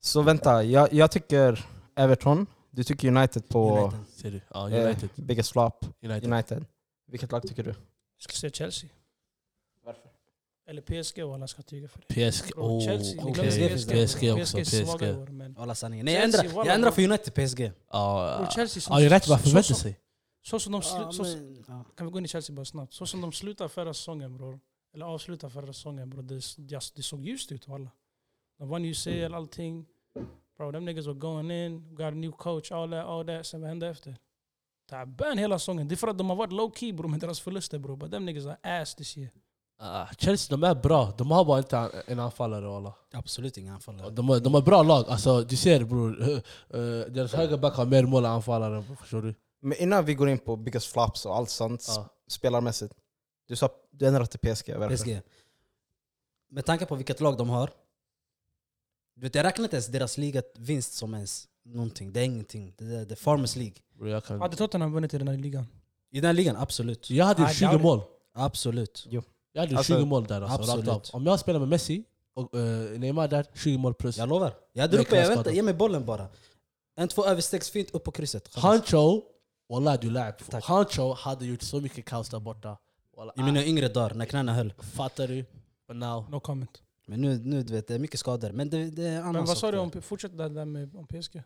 [0.00, 4.00] Så vänta, jag, jag tycker Everton, du tycker United på United.
[4.16, 4.40] ser du?
[4.54, 5.08] Ja, eh, United.
[5.16, 5.84] biggest flop.
[6.02, 6.32] United.
[6.32, 6.64] United.
[7.10, 7.70] Vilket lag tycker du?
[7.70, 7.76] Jag
[8.18, 8.90] skulle säga Chelsea.
[10.68, 10.90] Varför?
[10.92, 12.30] Eller PSG och alla ska tyga för det.
[12.30, 14.40] PSG, Bro, oh, Chelsea, glömmer PSG, PSG bro.
[14.42, 14.58] också.
[14.58, 15.20] är svaga i PSG.
[15.22, 16.04] år, men Alla sanningen.
[16.04, 17.72] Nej, jag Chelsea, ändrar, walla, jag ändrar för United PSG.
[17.92, 19.98] Ja, Bro, Chelsea som- ja, United var så- förväntar så- sig.
[20.42, 21.84] så som de slu- så.
[21.96, 22.94] Kan vi gå in i Chelsea bara snabbt?
[22.94, 24.60] Så som de slutade förra säsongen bror.
[24.94, 26.22] Eller avslutade förra säsongen bror.
[26.22, 26.40] Det,
[26.96, 27.90] det såg ljust ut alla.
[28.58, 29.86] De vann UCL, allting.
[30.56, 33.46] Bro, them niggas were going in, got a new coach, all that, all that.
[33.46, 34.16] Sen vad hände efter?
[34.90, 35.88] Taban hela säsongen.
[35.88, 37.96] Det är för att de har varit low key bror med deras förluster bror.
[37.96, 39.30] But them niggas are ass this year.
[39.80, 42.94] Ah, Chelsea de är bra, de har bara inte en anfallare walla.
[43.12, 44.10] Absolut inga anfallare.
[44.10, 46.20] De har, de har bra lag, alltså du ser bror.
[46.20, 46.40] Uh,
[47.08, 49.34] deras högerback har mer mål än anfallare, förstår du?
[49.60, 52.08] Men innan vi går in på biggest flops och allt sånt, Ja.
[52.28, 52.94] spelarmässigt.
[53.48, 54.96] Du sa du ändrade till PSG, varför?
[54.96, 55.20] PSG.
[56.50, 57.70] Med tanke på vilket lag de har.
[59.14, 62.12] Du vet, jag räknar inte ens deras ligavinst som ens någonting.
[62.12, 62.74] Det är ingenting.
[62.78, 63.74] Det är, det är Farmers League.
[63.98, 64.40] Bro, jag, kan...
[64.40, 65.66] Hade Tottenham vunnit i den här ligan?
[66.10, 67.10] I den ligan, absolut.
[67.10, 67.82] jag hade I 20 doubt it.
[67.82, 68.00] mål.
[68.34, 69.06] Absolut.
[69.52, 70.88] Jag hade Alltså, 20 mål där alltså, rakt absolut.
[70.88, 71.02] av.
[71.12, 74.18] Om jag spelar med Messi och uh, Neymar där, 20 mål plus.
[74.18, 74.54] Jag lovar.
[74.72, 75.50] Jag Det uppe, jag väntar.
[75.50, 76.28] Ge mig bollen bara.
[76.96, 78.54] En, två överstegs fint upp på krysset.
[78.54, 79.22] Hancho,
[79.68, 80.60] wallah du lär.
[80.62, 82.78] Hancho hade gjort så mycket kaos där borta.
[83.16, 84.72] Wallah, I mina yngre dagar, när knäna höll.
[84.72, 85.44] fattar du?
[85.88, 86.82] But now, No comment.
[87.06, 88.52] Men nu, nu du vet, det är mycket skador.
[88.52, 91.06] Men det, det är annan Men vad sa du om, fortsätt där, där med om
[91.06, 91.42] PSG?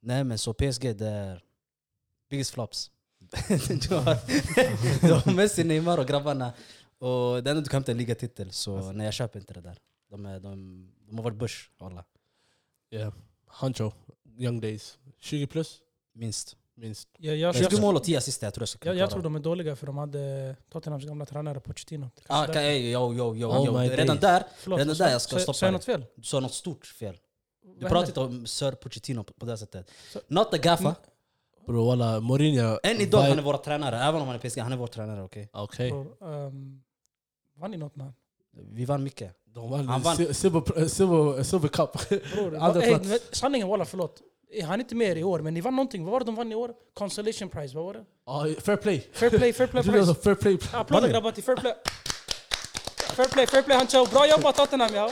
[0.00, 1.44] Nej men så PSG det är
[2.30, 2.90] biggest flops.
[3.88, 4.16] Du, har,
[5.06, 6.52] du har Messi, Neymar och grabbarna.
[6.98, 8.52] Och det enda du kan hämta är en ligatitel.
[8.52, 9.78] Så nej jag köper inte det där.
[10.10, 12.04] De, är, de, de har varit börs alla.
[12.90, 13.12] yeah.
[13.46, 13.92] Hancho,
[14.38, 14.98] young days.
[15.20, 15.78] 20 plus,
[16.14, 16.56] Minst.
[16.74, 17.08] minst.
[17.18, 19.34] Jag, jag, 20 jag, mål och 10 assist jag tror jag jag, jag tror de
[19.36, 22.10] är dåliga för de hade Tottenhams gamla tränare Pochettino.
[22.26, 23.90] Ah, ey, yo, yo, yo, Oh yo.
[23.90, 24.20] Redan days.
[24.20, 25.72] där, Förlåt, redan där jag ska stoppa jag dig.
[25.72, 26.04] något fel?
[26.14, 27.16] du sa något stort fel.
[27.62, 28.08] Du pratar hände?
[28.08, 29.90] inte om Sir Pochettino på, på det sättet.
[30.28, 30.94] Not the gaffa.
[31.68, 32.78] Bro walla, Mourinho...
[32.82, 35.22] Än idag han är våra tränare, även om han är PSG, han är vår tränare
[35.22, 35.48] okej?
[35.52, 35.90] Okej.
[35.90, 36.80] Bror, ehm,
[37.60, 38.12] vann ni något man?
[38.72, 39.32] Vi vann mycket.
[39.54, 40.16] De vann Han vann.
[40.34, 42.08] Silver, eh, silver, silver Cup.
[42.34, 43.22] Bror, Andra ey, plats.
[43.32, 44.20] sanningen walla förlåt.
[44.52, 46.04] Eh, Han är inte med i år, men ni vann någonting.
[46.04, 46.72] Vad var det de vann i år?
[46.94, 48.04] Consolation prize, vad var det?
[48.26, 49.08] Ja, fair play.
[49.12, 50.14] Fair play, fair play prize.
[50.14, 50.58] fair play.
[50.72, 51.74] Applåder grabbar till fair play.
[53.16, 54.06] Fair play, fair play Hancho.
[54.10, 55.10] Bra jobbat Tottenham ja.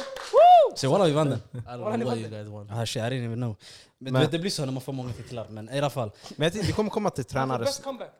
[0.75, 1.39] Så walla vi vann den.
[1.39, 2.33] I don't Vad har ni know what vunnit?
[2.33, 2.71] you guys won.
[2.71, 3.55] Ah, shit, I didn't even know.
[3.99, 6.11] Men, Men- det blir så när man får många titlar, men i alla fall.
[6.37, 7.67] Men vi kommer komma till tränare,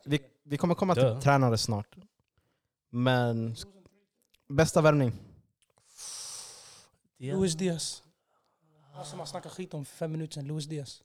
[0.05, 1.97] vi, vi kommer komma till tränare snart.
[2.91, 3.57] Men
[4.49, 5.13] bästa värvning?
[7.19, 8.03] Luis Diaz.
[8.95, 11.03] Han som har snackat skit om för fem minuter sedan, Luis Diaz.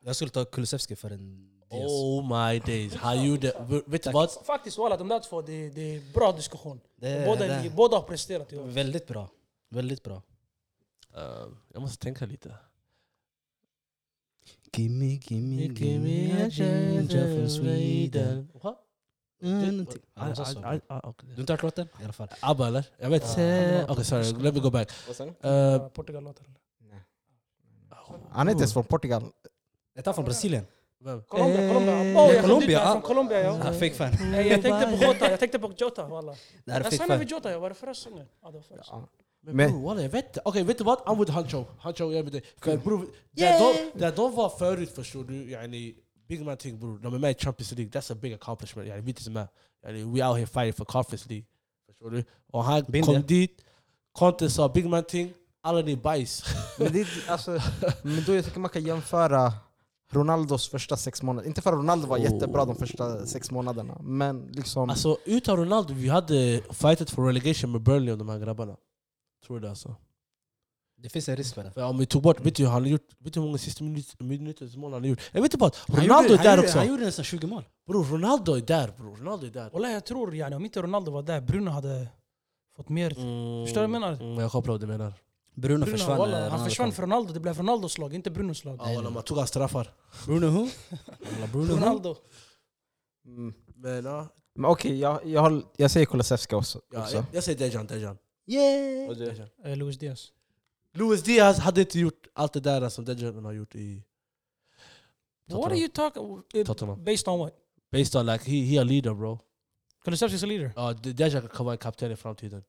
[0.00, 1.90] Jag skulle ta Kulusevski för en Diaz.
[1.90, 2.94] Oh my days.
[2.94, 3.82] Han gjorde...
[3.86, 4.30] Vet du vad?
[4.32, 6.80] Faktiskt walla, de där två, det, det är bra diskussion.
[6.96, 8.66] Det, båda, det, båda har presterat i år.
[8.66, 9.28] Väldigt bra.
[9.68, 10.22] Väldigt bra.
[11.16, 12.54] Eh, jag måste tänka lite.
[14.76, 18.48] Gimme, gimme, gimme a ginger from Sweden.
[18.62, 18.76] What?
[19.42, 21.28] Mm, I- I- okay.
[21.28, 21.88] Du har inte hört låten?
[22.00, 22.28] I alla fall.
[22.40, 22.84] ABBA eller?
[22.98, 23.86] Jag vet inte.
[23.88, 24.32] Okej, sorry.
[24.42, 24.88] Let me go back.
[25.40, 26.44] Eh, Uh, Portugal-låten.
[28.30, 29.22] Han är inte ens från Portugal.
[29.94, 30.66] Är han från Brasilien?
[31.00, 31.22] vem?
[31.22, 32.04] Colombia, Colombia.
[32.04, 32.92] Eh, Oh, jag Colombia, är ah.
[32.92, 33.50] från Colombia ja.
[33.62, 34.32] Ah, fake fan.
[34.32, 36.34] Jag tänkte på Jota, jag tänkte på Jota walla.
[36.64, 37.18] Det är Jag fan.
[37.18, 38.26] vid Jota, var det förra säsongen?
[38.42, 39.08] Ja, det var förra säsongen.
[39.46, 40.40] Men Men- bror walla, jag vet inte.
[40.44, 40.98] Okej, vet du vad?
[40.98, 41.64] I'm with Hancho.
[41.78, 42.42] Hancho är med dig.
[42.60, 43.58] För bror, där
[43.92, 45.94] de, där de var förut förstår du, yani,
[46.28, 46.98] big man thing bror.
[46.98, 48.88] De är med i Champions League, that's a big accomplishment.
[48.88, 49.48] Yani, vi är inte med.
[49.86, 51.46] Yani, we out here fighting for Conference League.
[51.86, 52.24] Förstår du?
[52.52, 53.26] Och han Been kom there.
[53.26, 53.64] dit,
[54.12, 56.44] Conte sa big man thing, alla ni bajs.
[56.78, 57.50] Men, det, alltså,
[58.02, 59.52] men då jag tycker man kan jämföra
[60.12, 61.48] Ronaldos första sex månader.
[61.48, 62.22] Inte för att Ronaldo var Oh.
[62.22, 64.90] jättebra de första sex månaderna, men liksom...
[64.90, 68.76] Alltså utan Ronaldo, vi hade fightat för relegation med Burnley och de här grabbarna.
[69.46, 69.96] Tror du det alltså?
[70.98, 71.70] Det finns en risk för det.
[71.70, 73.08] För om vi tog bort, vet du han har gjort?
[73.18, 75.20] Vet du hur många sista minut- minuters mål han har gjort?
[75.32, 76.78] Jag vet inte bara, Han Ronaldo gjorde, är där han, gjorde, också.
[76.78, 77.64] han gjorde nästan 20 mål.
[77.86, 79.70] Bror Ronaldo är där bror, Ronaldo är där.
[79.70, 82.08] Walla jag tror, yani, om inte Ronaldo var där, Bruno hade
[82.76, 83.18] fått mer.
[83.18, 84.12] Mm, Förstår du vad jag menar?
[84.22, 85.12] Mm, jag kopplar vad du menar.
[85.54, 86.18] Bruno, Bruno, försvann.
[86.18, 86.94] walla, eh, han Ronaldo försvann kom.
[86.94, 88.80] för Ronaldo, det blev Ronaldos lag, inte Brunos lag.
[88.84, 89.94] Ja, walla, man tog hans straffar.
[90.26, 90.68] Bruno who?
[91.52, 91.74] Bruno?
[91.74, 92.16] Ronaldo.
[93.26, 93.54] Mm.
[93.74, 96.80] Men ja, Men okej, jag, jag, håll- jag säger Kulusevski också.
[96.92, 97.16] ja, också.
[97.16, 98.18] jag, jag säger Dejan, Dejan.
[98.46, 99.10] Yeah!
[99.64, 100.32] Eh, Luis Diaz.
[100.92, 104.02] Luis Diaz hade inte gjort allt det där som Dejan har gjort i
[105.50, 106.42] What are you talking...
[106.54, 107.04] eh, Tottenham.
[107.04, 107.52] Based on what?
[107.92, 109.38] Based on like, he, he a leader bro.
[110.04, 110.72] Kulusevski's a leader.
[110.76, 112.64] Ja, De- Dejan kan vara en kapten i framtiden.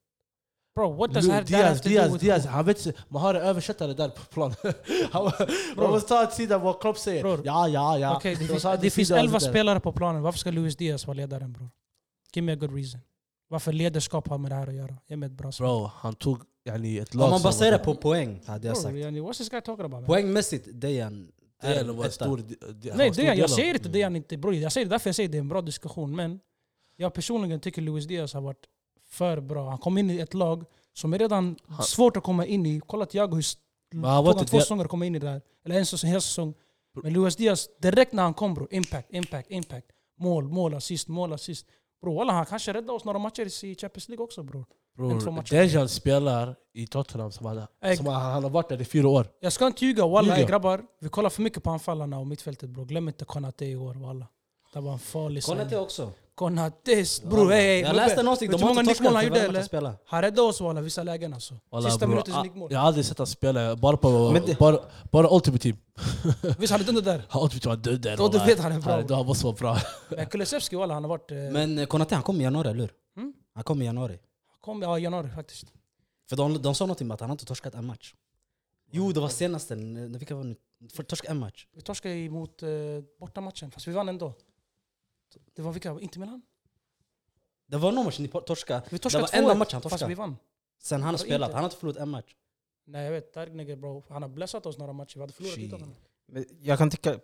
[0.76, 2.24] Bro, what does Lu- that, that Diaz, have to Diaz, do with...
[2.26, 4.54] Diaz, han vet inte, man har en översättare där på plan.
[5.12, 5.32] Han-
[5.76, 7.24] Man måste ta ett sida vad Klopp säger.
[7.24, 7.42] Bror.
[7.46, 8.18] Ja, ja, ja.
[8.18, 9.50] Okej, det, finns, sa det finns sida 11 där.
[9.50, 10.22] spelare på planen.
[10.22, 11.70] Varför ska Luis Diaz vara ledaren bror?
[12.34, 13.00] Give me a good reason.
[13.48, 14.98] Varför ledarskap har med det här att göra?
[15.08, 15.68] Ge mig ett bra svar.
[15.68, 18.96] Bro, han tog yani, ett lag Om man baserar på poäng, hade jag sagt.
[18.96, 20.06] yani, what's this guy talking about?
[20.06, 21.32] Poängmässigt, Dejan
[21.62, 22.42] är en stor...
[22.96, 24.54] Nej, del jag säger inte det han inte bror.
[24.54, 26.16] Jag säger därför jag säger det är en bra diskussion.
[26.16, 26.40] Men
[26.96, 28.66] jag personligen tycker Luis Diaz har varit
[29.10, 29.70] för bra.
[29.70, 32.82] Han kom in i ett lag som är redan Han- svårt att komma in i.
[32.88, 33.44] Kolla Thiago hur
[33.92, 35.42] tog han två säsonger att komma in i det här.
[35.66, 36.54] Eller en säsong, hel säsong.
[37.04, 39.88] Men Luis Diaz, direkt när han kom bro, impact, impact, impact.
[40.20, 41.66] Mål, mål, assist, mål, assist.
[42.02, 44.66] Bro, walla, han kanske räddade oss några matcher i Champions League också bror.
[44.98, 45.44] Bror.
[45.50, 49.28] Dejan spelar i Tottenham som han, som han, han har varit där i fyra år.
[49.40, 50.38] Jag ska inte ljuga, walla Ljuga.
[50.38, 50.86] ey, grabbar.
[51.02, 52.86] Vi kollar för mycket på anfallarna och mittfältet bror.
[52.86, 54.28] Glöm inte Konate i år walla.
[54.74, 55.44] Det var en farlig.
[55.44, 56.12] Konate också.
[56.38, 59.82] Konates bror, ey, Jag läste någonting, Vet de har hur inte torskat han gjorde eller?
[59.82, 59.96] han.
[60.06, 61.54] Han räddade oss walla vissa lägen alltså.
[61.72, 62.72] Walla, Sista minutens ah, nickmål.
[62.72, 64.10] Jag har aldrig sett han spela, bara på
[64.60, 64.80] bara,
[65.12, 65.78] bara Ultimate Team.
[66.60, 67.24] Visst han är den där?
[67.30, 68.18] Han Ultimate Team var död där.
[68.18, 68.94] Då du vet han är bra.
[68.94, 69.78] Han- han måste vara bra.
[70.10, 71.32] Men Kulusevski walla han har varit...
[71.32, 72.92] eh, Men eh, Konate han kom i januari, eller hur?
[73.18, 73.34] Mm.
[73.56, 74.20] Han kom i januari.
[74.62, 75.66] Kom ja, i januari faktiskt.
[76.30, 78.14] För de, de sa någonting om att han inte torskat en match.
[78.92, 79.76] Jo, det var senaste.
[79.76, 80.50] När- Vilka var det?
[80.50, 80.56] nu?
[80.96, 81.68] För Torska en match.
[81.76, 82.70] Vi torskade emot eh,
[83.20, 84.34] bortamatchen, fast vi vann ändå.
[85.58, 86.00] Det var vilka?
[86.00, 86.42] Inte Milan?
[87.68, 88.82] Det var någon match ni torskade.
[88.90, 90.16] Vi Det torskade var enda 2-1, matchen han fast vi torskade.
[90.16, 90.38] vann.
[90.82, 91.48] Sen han har det spelat.
[91.50, 91.56] inte?
[91.56, 92.36] Han har inte förlorat en match.
[92.88, 94.04] Nej jag vet, där nigga bro.
[94.10, 95.96] Han har blessat oss några matcher, vi hade förlorat utan honom.
[96.62, 97.20] Jag kan tycka...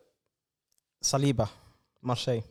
[1.02, 1.50] Saliba,
[2.02, 2.44] Marseille.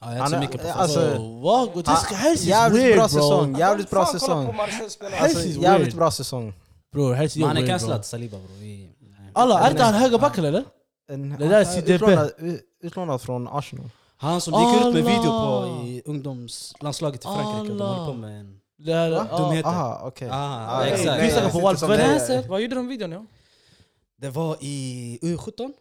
[0.00, 1.74] Ja, jag är inte så mycket på alltså- alltså, Bro, what?
[1.74, 1.88] This
[2.22, 3.08] Ah, is jävligt weird bra bro.
[3.08, 3.58] säsong.
[3.58, 4.46] Jävligt bra säsong.
[4.60, 5.96] Alltså, Alltså, is jävligt weird.
[5.96, 6.54] bra säsong.
[6.92, 8.88] Bror, ser Men han är weird, cancellad, Saliba bror.
[9.32, 10.64] Alla, är inte han backen eller?
[11.38, 11.64] Det där är
[12.38, 13.90] u- utlånad från Arsenal.
[14.20, 17.74] Han som gick ut med video på i ungdomslandslaget i Frankrike.
[17.74, 18.60] De håller på med en...
[19.38, 19.68] Dumheter.
[19.68, 20.28] Aha, okej.
[20.32, 21.04] Ah, exakt.
[21.06, 21.58] nej, Visa nej, på
[21.96, 23.26] det- Vad gjorde de videon ja?
[24.16, 25.72] Det var i U17.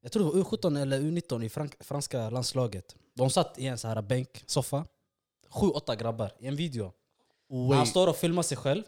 [0.00, 2.96] Jag tror det var U17 eller U19 i frank- franska landslaget.
[3.14, 4.84] De satt i en så här bänk, soffa.
[5.50, 6.92] Sju, åtta grabbar i en video.
[7.74, 8.82] Han står och filmar sig själv.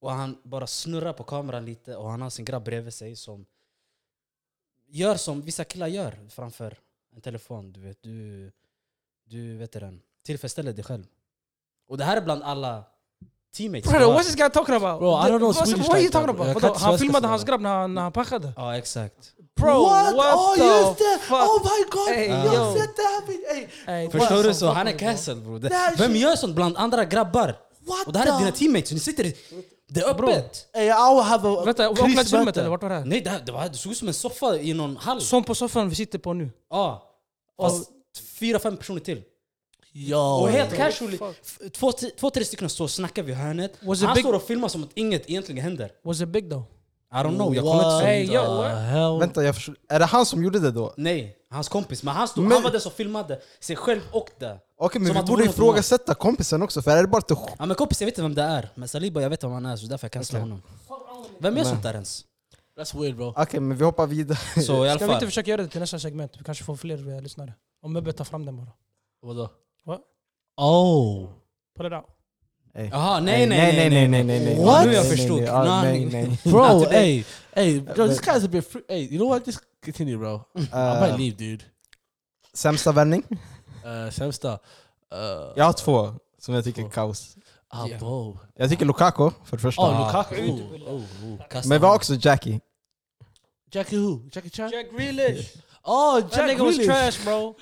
[0.00, 3.46] Och han bara snurrar på kameran lite och han har sin grabb bredvid sig som
[4.88, 6.78] gör som vissa killar gör framför
[7.18, 7.98] en telefon, du vet.
[8.02, 8.50] Du,
[9.30, 10.00] du vet den.
[10.26, 11.04] Tillfredsställer dig själv.
[11.88, 12.84] Och det här är bland alla
[13.56, 13.92] teammates.
[13.92, 14.00] Har.
[14.00, 14.98] what's this guy talking about?
[15.00, 16.44] Bro, I don't know What- Swedish What are you talking bro.
[16.44, 16.62] about?
[16.62, 18.52] Vadå, Han filmade hans grabb när han, när han packade.
[18.56, 19.32] Ja, exakt.
[19.60, 21.34] Bro, what, oh, the just det!
[21.34, 22.08] Oh my god!
[22.08, 23.86] Hey, jag har sett det här!
[23.86, 24.54] Hey, Förstår what du?
[24.54, 24.98] Så han är bro?
[24.98, 25.58] cancelled bro.
[25.98, 27.46] Vem gör sånt bland andra grabbar?
[27.80, 29.36] What Och det här är the- dina teammates, ni sitter i...
[29.90, 30.28] Det är Bro.
[30.28, 30.66] öppet!
[30.72, 33.04] Ey, I will have a Vänta, omklädningsrummet eller vart var det här?
[33.04, 35.20] Nej, det, här, det, var, det såg ut som en soffa i någon hall.
[35.20, 36.50] Som på soffan vi sitter på nu.
[36.70, 37.07] Ja.
[37.60, 37.90] Fast
[38.38, 39.22] fyra, fem personer till.
[39.92, 40.18] Yo.
[40.18, 41.18] Och helt casually,
[41.72, 43.72] två, två, tre stycken står och snackar vid hörnet.
[43.82, 45.92] Was it Han big- står och filmar som att inget egentligen händer.
[46.04, 46.62] Was it big though?
[47.12, 49.18] I don't know, jag kommer What inte Hey, yo, hell?
[49.18, 49.76] Vänta, jag förstår.
[49.88, 50.94] Är det han som gjorde det då?
[50.96, 52.02] Nej, hans kompis.
[52.02, 54.58] Men han, stod, Men- han var den som filmade sig själv och det.
[54.78, 57.74] Okej, men Som vi borde ifrågasätta kompisen också, för är det bara att Ja men
[57.74, 58.68] kompis, jag vet inte vem det är.
[58.74, 60.62] Men Saliba, jag vet vem han är, så därför jag cancelar honom.
[61.38, 62.24] Vem gör sånt där ens?
[62.78, 63.34] That's weird bro.
[63.36, 64.38] Okej, men vi hoppar vidare.
[64.62, 66.32] Så i Ska vi inte försöka göra det till nästa segment?
[66.38, 67.54] Vi kanske får fler eh, lyssnare.
[67.82, 68.72] Om Mebbe tar fram den bara.
[69.22, 69.50] Vadå?
[69.84, 70.00] What?
[70.56, 71.28] Oh.
[71.76, 72.04] Put it out.
[72.74, 72.88] Ey.
[72.92, 74.64] Jaha, nej nej nej, nej, nej, nej, nej.
[74.64, 74.86] What?
[74.86, 75.36] Nu jag Nej, nej, förstod.
[75.36, 76.28] nej, ja, nej, nej.
[76.28, 76.38] nej.
[76.52, 77.24] Bro, Not today.
[77.54, 78.82] hey, hey, bro, this guy's a bit free.
[78.88, 79.46] Hey, you know what?
[79.46, 80.40] Just continue, bro.
[80.54, 81.64] I Eh, might leave, dude.
[82.54, 83.22] Sämsta vändning?
[83.84, 84.52] Uh, sämsta.
[84.52, 84.58] Uh,
[85.56, 87.36] Jag har två som jag tycker är kaos.
[87.68, 88.00] ah, Yeah.
[88.00, 88.38] bro.
[88.56, 89.82] Jag tycker Lukaku för det första.
[89.82, 90.50] Oh, Lukaku.
[90.50, 90.60] Oh,
[90.94, 91.38] oh, oh.
[91.50, 91.96] Kasta Men vi har honom.
[91.96, 92.60] också Jackie.
[93.72, 94.20] Jackie who?
[94.32, 94.70] Jackie Chan?
[94.70, 95.46] Jack Grealish!
[95.90, 96.86] Oh, That Jack nigga was Grealish.
[97.16, 97.54] trash bro.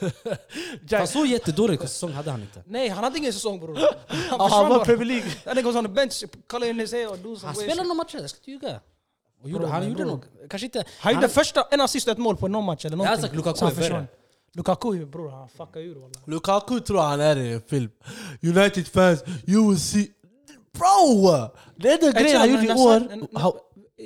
[0.88, 1.00] Jack.
[1.00, 2.62] Fast så jättedålig säsong hade han inte.
[2.66, 3.76] Nej, han hade ingen säsong bror.
[3.76, 4.84] Han Oh, han försvann var bara.
[4.84, 5.30] Premier League.
[5.44, 7.56] That nigga was on the bench, kolla in his hair och do some Han weird
[7.56, 7.82] spelade shit.
[7.88, 8.80] några matcher, jag ska inte ljuga.
[9.42, 10.10] Och gjorde, Bro, han men gjorde bro.
[10.12, 10.84] nog, kanske inte...
[11.00, 13.22] Han gjorde första, en assist och ett mål på någon match eller hade någonting.
[13.22, 14.06] sagt Lukaku Så han är värre.
[14.54, 16.10] Lukaku bror, han fuckade ur wallah.
[16.26, 17.90] Lukaku tror han är i en film.
[18.42, 20.06] United fans, you will see...
[20.72, 21.30] Bro!
[21.76, 23.28] Det är den grejen han gjorde i år.
[23.38, 23.52] Han-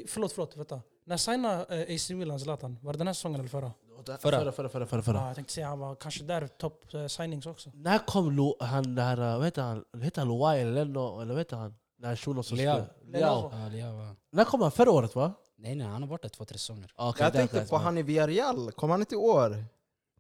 [0.09, 0.57] Förlåt, förlåt.
[0.57, 0.81] Vänta.
[1.05, 2.79] När signade eh, AC Milan Zlatan?
[2.83, 3.73] Var det den här säsongen eller förra?
[4.07, 4.19] Förra.
[4.19, 5.03] Förra, förra, förra, förra.
[5.03, 5.17] förra.
[5.19, 7.71] Ja, jag tänkte säga han var kanske där topp eh, signings också.
[7.75, 9.85] När kom Lo, han där, uh, vad heter han?
[10.03, 11.21] Heter han Luai eller Leno?
[11.21, 11.75] Eller vad heter han?
[11.99, 12.85] Den här shunon som Leao.
[13.05, 13.53] Leao.
[13.73, 14.15] Ja.
[14.33, 14.71] När kom han?
[14.71, 15.33] Förra året va?
[15.59, 16.93] Nej nej, han har varit där två, tre säsonger.
[16.97, 18.73] Okay, Jag tänkte på han i Villarreal.
[18.73, 19.65] Kom han inte i år?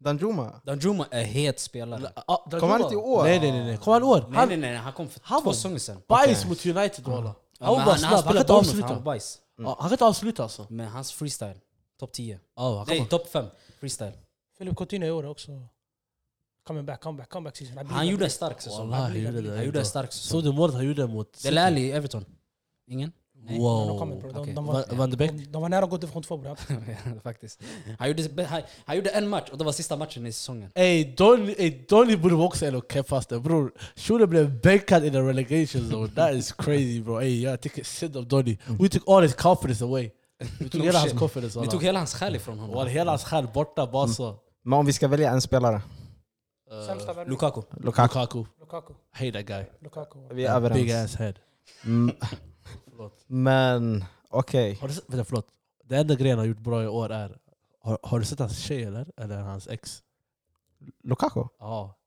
[0.01, 0.61] Danjuma?
[0.65, 2.11] Danjuma är het spelare.
[2.61, 3.23] Kom han inte i år?
[3.23, 3.77] Nej nej nej, nej.
[3.77, 4.25] kom han i år?
[4.29, 6.03] Nej Han nej nej, han kom för han två säsonger sedan.
[6.09, 7.35] bajs mot United walla.
[7.59, 9.03] Han var han, snabb, han kan inte avsluta.
[9.63, 9.71] Mm.
[9.71, 10.67] Ja, Han kan inte avsluta alltså.
[10.71, 11.61] Men hans freestyle,
[12.01, 12.41] topp 10.
[12.57, 13.47] Ja, han Nej, topp 5
[13.81, 14.13] freestyle.
[14.59, 15.67] Philip Coutinho i år också.
[16.67, 17.73] Coming back, comeback, comeback season.
[17.75, 18.91] I believe, Han I gjorde en stark säsong.
[18.91, 19.65] Wallahi, Han gjorde det.
[19.65, 20.43] gjorde en stark Såg säsong.
[20.43, 21.43] du målet han gjorde mot...
[21.43, 22.25] Dele Alli, Everton.
[22.87, 23.13] Ingen?
[23.45, 23.59] Nej.
[23.59, 23.99] Wow.
[23.99, 24.31] comment, bro.
[24.33, 24.55] De, Okej.
[24.55, 25.31] de, var, Van de Beek?
[25.33, 26.57] de, de var nära att gå till division 2 bror.
[27.23, 27.61] Faktiskt.
[27.99, 30.71] Han gjorde, han, han gjorde en match och det var sista matchen i säsongen.
[30.75, 33.73] Ey, Donny ey, Donny borde också ändå keppas där bror.
[33.97, 36.09] Shunon blev bänkad in the relegation zone.
[36.17, 37.21] That is crazy bro.
[37.21, 38.59] Ey, jag tycker synd om Donny.
[38.81, 40.11] We took all his confidence away.
[40.61, 41.61] Vi tog hela hans confidence.
[41.61, 42.89] Vi tog hela hans själ ifrån Walla, honom.
[42.89, 44.37] hela hans själ borta bara så.
[44.65, 45.83] Men om vi ska välja en spelare?
[46.73, 47.29] Uh.
[47.29, 47.63] Lukaku.
[47.77, 48.19] Lukaku.
[48.19, 48.45] Lukaku.
[48.61, 48.95] Lukaku.
[49.13, 49.65] Hate that guy.
[49.83, 50.19] Lukaku.
[50.35, 51.13] Vi är Big överens.
[51.15, 51.35] ass head.
[51.85, 52.17] Mm,
[52.97, 53.25] Förlåt.
[53.27, 54.75] men okej.
[54.81, 55.47] Har du sett, vänta, förlåt.
[55.85, 57.39] Det enda grejen han gjort bra i år är...
[57.81, 59.07] Har, har du sett hans tjej eller?
[59.17, 60.03] Eller hans ex?
[61.03, 61.45] Lukaku?
[61.59, 61.99] Ja.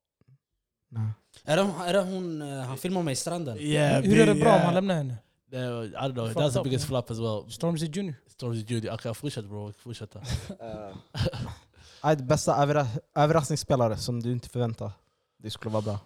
[0.89, 1.07] Nej.
[1.43, 3.57] Är det, är det hon, eh, han filmar mig i stranden?
[3.59, 5.17] Yeah, Hur är det bra om han lämnar henne?
[5.51, 7.03] I don't know, Fucked that's the up, biggest man.
[7.03, 7.51] flop as well.
[7.51, 8.13] Stormzy Jr.
[8.27, 8.89] Stormzy Judy.
[8.89, 9.73] Okej, fortsätt bro.
[9.73, 10.21] Fortsätta.
[12.03, 14.91] Nej, bästa överra överraskningsspelare som du inte förväntade
[15.37, 15.99] det skulle vara bra.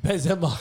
[0.00, 0.52] Benzema.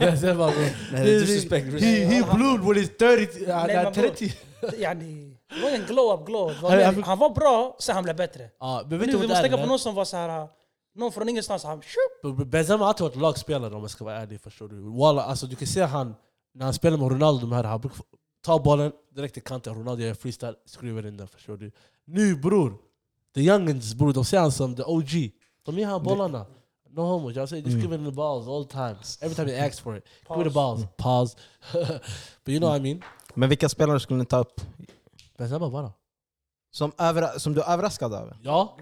[0.00, 0.60] Benzema bro.
[0.92, 1.80] Nej, det är disrespect.
[1.82, 3.44] He, he blew when he's 30.
[3.44, 4.02] Uh, Nej, men bro.
[4.02, 4.32] 30.
[4.78, 6.60] Yani, det var en glow-up glow.
[6.62, 8.50] Var Han- var bra, sen han blev bättre.
[8.60, 10.48] Ja, men vet Nu, du vi måste tänka på någon som var så här.
[10.94, 11.64] Någon från ingenstans.
[11.64, 11.82] Han.
[12.46, 14.40] Benzema har alltid varit lagspelare om jag ska vara ärlig.
[14.40, 14.98] Förstår du?
[14.98, 16.14] Walla, alltså, du kan se han,
[16.54, 17.98] när han spelar med Ronaldo, de här, han brukar
[18.44, 19.74] ta bollen direkt till kanten.
[19.74, 21.28] Ronaldo gör freestyle, skriver in den.
[21.28, 21.72] Förstår du?
[22.04, 22.74] Nu bror,
[23.34, 25.30] the youngins bror, de ser han som the OG.
[25.66, 26.46] De ger han bollarna.
[26.90, 27.82] No homo, jag säger just Mm.
[27.82, 28.96] give him the balls all the time.
[29.20, 30.04] Every time he asks for it.
[30.28, 30.54] Give me the Pause.
[30.54, 30.86] balls.
[30.96, 31.36] Pause.
[32.44, 33.02] But you know what I mean?
[33.34, 34.60] Men vilka spelare skulle ni ta upp?
[35.38, 35.92] Benzema bara.
[36.70, 36.92] Som,
[37.38, 38.36] som du är överraskad över?
[38.42, 38.76] Ja.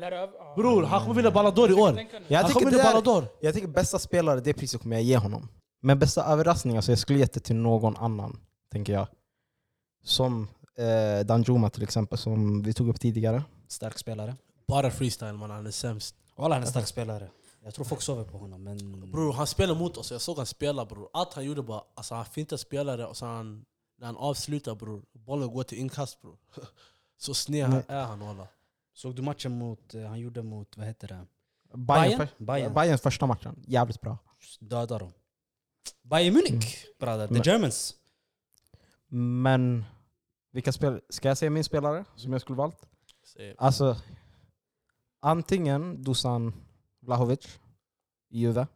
[0.57, 2.07] Bror, han kommer vinna Ballon d'Or i år.
[2.29, 3.29] Jag Han tycker, kommer det vinna är, Ballon d'Or.
[3.41, 5.49] jag tycker bästa spelare, det priset kommer jag ge honom.
[5.83, 8.41] Men bästa överraskning, alltså jag skulle gett det till någon annan,
[8.73, 9.07] tänker jag.
[10.05, 13.43] Som eh, Danjuma till exempel, som vi tog upp tidigare.
[13.69, 14.37] Stark spelare.
[14.69, 16.15] Bara freestyle man, han är sämst.
[16.37, 17.29] Walla han är stark spelare.
[17.67, 19.11] Jag tror folk sover på honom men...
[19.11, 20.11] Bror, han spelar mot oss.
[20.11, 21.09] Jag såg han spela bror.
[21.13, 23.65] Allt han gjorde bara, alltså han fintade spelare och så han,
[23.99, 26.39] när han avslutar bror, bollen går till inkast bror.
[27.17, 27.83] Så sned Nej.
[27.89, 28.49] är han walla.
[28.93, 31.27] Såg du matchen mot, eh, han gjorde mot, vad heter det?
[31.77, 32.75] Bayern, Bayern?
[32.75, 34.19] Bayerns första matchen, jävligt bra.
[34.61, 35.13] Dödar dem.
[36.03, 37.27] Bayern Munich, brother.
[37.27, 37.95] The Men- Germans.
[39.09, 39.85] Men
[40.53, 42.89] vilka spel ska jag säga min spelare som jag skulle valt?
[43.25, 43.55] Säg.
[43.59, 43.97] Alltså,
[45.21, 46.66] antingen Dusan
[47.07, 47.59] Vlahovic
[48.31, 48.67] i Juve.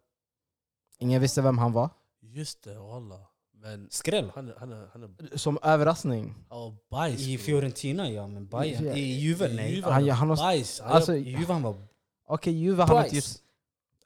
[0.98, 1.90] Ingen visste vem han var.
[2.20, 3.26] Just det, walla.
[3.52, 4.30] Men Skräll.
[4.34, 6.34] han är, han är, han är Som överraskning.
[6.50, 7.20] oh, bajs.
[7.20, 7.44] I bro.
[7.44, 8.86] Fiorentina ja, men Bayern.
[8.86, 9.74] I- Juve nej.
[9.74, 10.80] Juve, Han- han har- bajs.
[10.80, 11.82] Han Alltså, I Juve han var
[12.24, 13.12] Okej, Juve hade inte bajs.
[13.12, 13.42] just...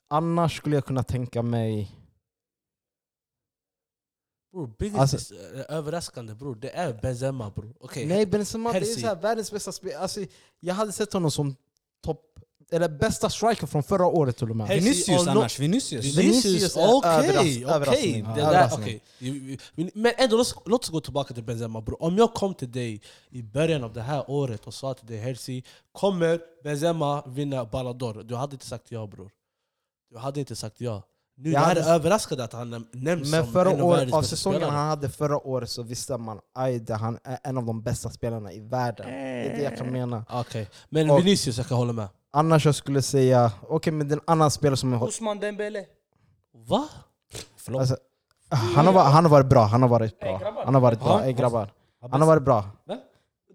[0.08, 1.90] Annars skulle jag kunna tänka mig...
[4.52, 7.74] bror, biggest Alltså- eh, överraskande bror, det är Benzema bror.
[7.80, 9.98] Okej, Nej, Benzema det är så här, världens bästa spelare.
[10.02, 10.20] Alltså,
[10.60, 11.56] jag hade sett honom som
[12.02, 12.40] topp...
[12.74, 14.68] Eller bästa striker från förra året till och med.
[14.68, 15.58] Vinicius annars.
[15.60, 16.04] Vinicius.
[16.18, 17.10] Vinicius är okej,
[17.64, 18.24] överras- okej.
[18.38, 19.00] överraskning.
[19.18, 22.02] Ja, Men ändå, låt, låt oss gå tillbaka till Benzema bror.
[22.02, 25.18] Om jag kom till dig i början av det här året och sa till dig
[25.18, 28.22] Herzi, kommer Benzema vinna Ballon d'Or?
[28.22, 29.30] Du hade inte sagt ja bror.
[30.10, 31.02] Du hade inte sagt ja.
[31.36, 34.12] Nu Jag hade- är överraskad att han näm- nämns Men som förra en av världens
[34.14, 34.76] av bästa säsongen spelare.
[34.76, 38.52] han hade förra året så visste man att han är en av de bästa spelarna
[38.52, 39.06] i världen.
[39.06, 40.24] Det är det jag kan mena.
[40.30, 42.08] Okej, men Och- Vinicius jag kan hålla med.
[42.34, 45.06] Annars jag skulle säga, okej men den annan spelare som jag har...
[45.06, 45.84] Ousmane Dembele.
[46.68, 46.88] Va?
[47.56, 47.80] Förlåt.
[47.80, 47.96] Alltså,
[48.50, 50.38] han, har, varit- han har varit bra, han har varit Ey, bra.
[50.38, 50.64] grabbar.
[50.64, 51.72] Han har varit Ja, bra, ey grabbar.
[52.10, 52.64] Han har varit bra.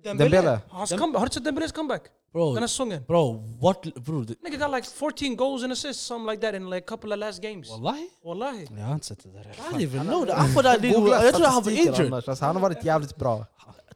[0.04, 0.60] Dembele.
[0.70, 1.20] Hans comeback.
[1.20, 2.02] Har du sett Dembeles comeback?
[2.34, 3.04] Bro, Den här säsongen.
[3.08, 3.82] bro, what?
[3.96, 6.88] Bro, det- Nigga got like 14 goals and assists, something like that in like a
[6.88, 7.70] couple of last games.
[7.70, 8.10] wallahi?
[8.24, 8.68] Wallahi.
[8.78, 9.42] Jag har inte sett det där.
[9.42, 10.50] I didn't even know that.
[10.50, 12.14] I thought that Googla nigga, jag tror han var statistiken injured.
[12.14, 12.28] annars.
[12.30, 13.46] Alltså, han har varit jävligt bra.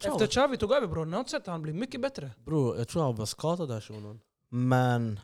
[0.05, 2.31] Efter Xavi tog över bror, ni har inte sett att han blir mycket bättre.
[2.45, 4.19] Bro, jag tror han var skadad där shunon.
[4.55, 5.19] Men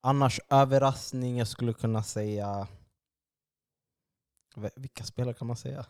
[0.00, 2.68] annars överraskning, jag skulle kunna säga...
[4.76, 5.86] Vilka spelare kan man säga?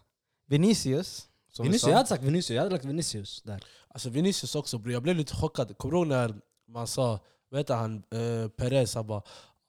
[0.46, 1.28] Vinicius.
[1.58, 1.88] Vinicius, sa.
[1.88, 2.50] jag hade sagt Vinicius.
[2.50, 3.64] Jag hade lagt Vinicius där.
[3.88, 5.78] Alltså Vinicius också bro, jag blev lite chockad.
[5.78, 7.18] Kommer du ihåg när man sa,
[7.50, 9.22] vet du han, uh, Perez han bara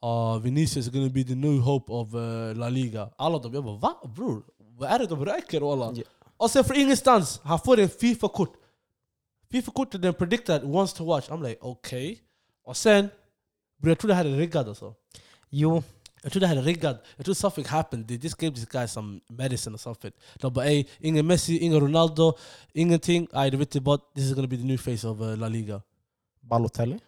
[0.06, 3.10] uh, Vinicius is gonna be the new hope of uh, La Liga.
[3.18, 4.44] Alla de, jag bara va bror?
[4.58, 5.94] Vad är det de röker walla?
[5.96, 6.04] Ja.
[6.38, 8.54] Och sen för ingenstans, han får en Fifa-kort.
[9.52, 11.30] Fifa-kortet den predicted wants to watch.
[11.30, 12.12] I'm like okej.
[12.12, 12.29] Okay.
[12.70, 13.10] Och sen,
[13.82, 14.94] bro, jag tror det här är riggat alltså.
[15.50, 15.84] Jo,
[16.24, 17.04] Jag tror det här är riggat.
[17.16, 18.08] Jag tror something happened.
[18.08, 20.12] They just gave this guy some medicine or something.
[20.36, 22.34] De bara ey, ingen Messi, ingen Ronaldo,
[22.74, 23.28] ingenting.
[23.34, 25.48] Aj, du vet inte bara, this is gonna be the new face of uh, La
[25.48, 25.82] Liga.
[26.42, 27.00] Balotelli.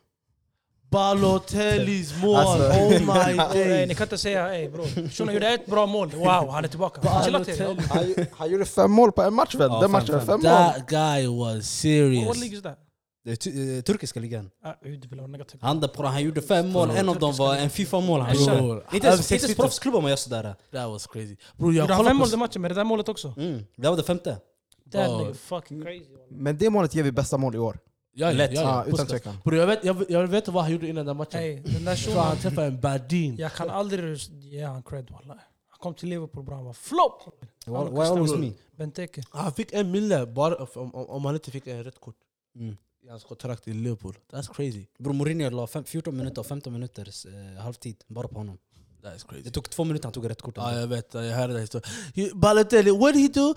[0.89, 2.35] Balotellis mål!
[2.35, 3.97] Alltså- oh my Ey, ni days!
[3.97, 5.09] kan inte säga ey bror.
[5.09, 6.09] Shunon gjorde ett bra mål.
[6.11, 7.23] Wow, han är tillbaka.
[7.25, 7.87] Chilla till Balotelli.
[7.89, 9.69] Han, ju- han gjorde fem mål på en match väl?
[9.71, 10.25] Ja, Den matchen, fem.
[10.25, 10.43] fem mål.
[10.43, 12.27] That guy was serious.
[12.27, 12.79] What league is that?
[13.23, 14.49] Det är tu- eh, turkiska ligan.
[14.63, 14.73] Ah.
[15.59, 18.21] Han där på han gjorde fem mål, en av dem var en Fifa-mål.
[18.21, 18.57] Han Bror.
[18.67, 18.83] gjorde.
[18.93, 20.55] Inte ens, inte 60 ens proffsklubbar man gör sådär.
[20.71, 21.35] That was crazy.
[21.57, 23.33] Bro, jag Gjorde han fem mål den matchen med det där målet också?
[23.37, 23.65] Mm.
[23.75, 24.37] Det var det femte.
[24.91, 26.05] That fucking crazy.
[26.29, 27.79] Men det målet ger vi bästa mål i år.
[28.13, 28.51] Ja, ja, Lätt.
[28.53, 29.35] ja, Ja, ja, utan tvekan.
[29.43, 31.39] Bro, jag, vet, jag, jag vet vad han gjorde innan den matchen.
[31.39, 33.35] Ey, den där han träffade en Badin.
[33.37, 35.37] Jag kan aldrig ge han cred wallah.
[35.69, 37.21] Han kom till Liverpool bra, han var flop!
[37.65, 38.51] Why always me?
[38.77, 39.23] Benteke.
[39.29, 42.15] Han fick en mille bara om, om, om han inte fick en rött kort
[42.55, 42.77] Mm.
[43.11, 44.13] I hans kontrakt i Liverpool.
[44.31, 44.85] That's crazy.
[44.99, 48.57] Bror Mourinho la fem, 14 minuter och 15 minuter eh, halvtid bara på honom.
[49.03, 49.43] That is crazy.
[49.43, 50.57] Det tog två minuter han tog rätt kort.
[50.57, 51.13] Ja, jag vet.
[51.13, 52.39] Jag hörde den historien.
[52.39, 53.53] Balotelli, what did he do?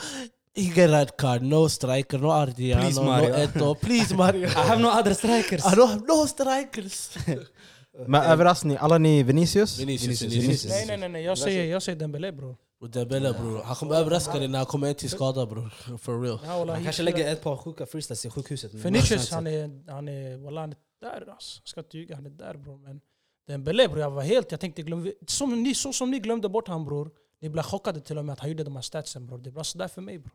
[0.57, 3.35] He get red card, no striker, no Ardiano, Please, no Mario.
[3.35, 3.75] Eto.
[3.75, 4.49] Please Mario.
[4.49, 5.65] I have no other strikers.
[5.73, 7.19] I don't have no strikers.
[8.07, 9.79] Men överraskning, alla ni Vinicius?
[9.79, 10.45] Vinicius, Vinicius.
[10.45, 10.73] Vinicius.
[10.73, 11.25] Nej nej nej, nej.
[11.25, 12.57] Jag, säger, jag säger Dembele bror.
[12.81, 15.69] Och Dembele bror, han kommer överraska dig när han kommer in till skada bror.
[15.99, 16.69] For real.
[16.69, 18.75] Han kanske lägger ett par sjuka freestyles i sjukhuset.
[18.75, 21.61] Vinicius han är, han är, wallah, han är där alltså.
[21.63, 22.79] Jag ska inte ljuga, han är där bror.
[22.79, 23.01] Men
[23.47, 26.69] Dembele bror, jag var helt, jag tänkte glöm, som ni, så som ni glömde bort
[26.69, 27.11] han bror.
[27.41, 29.39] Ni blev chockade till och med att han gjorde de här statsen bror.
[29.39, 30.33] Det var sådär för mig bror.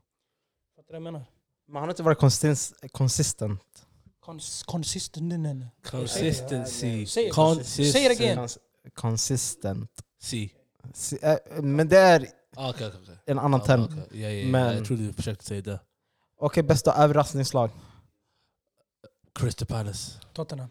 [0.76, 1.26] Fattar du vad jag menar?
[1.68, 3.86] Men han har inte varit konsistens, consistent.
[4.20, 5.64] Cons consistent.
[5.84, 7.06] Consistency.
[7.06, 7.32] Säg det.
[7.32, 8.58] Cons-
[8.94, 9.92] Consistent.
[10.22, 10.52] Si.
[11.22, 13.16] Äh, Men det är Ah, okej, okej.
[13.26, 13.88] en annan Ah, term.
[14.12, 14.48] Ja, ja, ja.
[14.48, 15.80] Men- Jag trodde du försökte säga det.
[16.42, 17.70] Okej, bästa överraskningslag.
[19.40, 20.12] Crystal Palace.
[20.34, 20.70] Tottenham.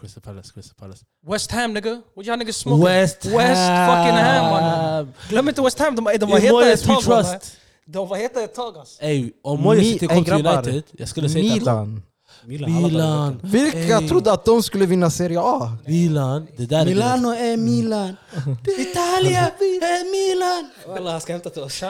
[0.00, 1.04] Crystal Palace, Crystal Palace.
[1.26, 2.02] West Ham nigga.
[2.14, 2.84] What y'all niggas smoking?
[2.84, 5.14] West, West fucking Ham mannen.
[5.28, 7.40] Glöm inte West Ham, de, de var heta ett tag.
[7.86, 9.02] De var heta ett tag alltså.
[9.02, 10.46] Ey, om Moyes inte kom till.
[10.46, 12.02] United, jag skulle säga att Milan.
[12.44, 12.82] Milan.
[12.82, 13.40] Milan.
[13.42, 14.08] Vilka Ey.
[14.08, 15.76] trodde att de skulle vinna Serie A?
[15.86, 16.46] Milan.
[16.56, 18.16] Det där är Milano är Milan.
[18.78, 20.70] Italia är Milan.
[20.86, 21.80] Walla, han ska hämta till oss.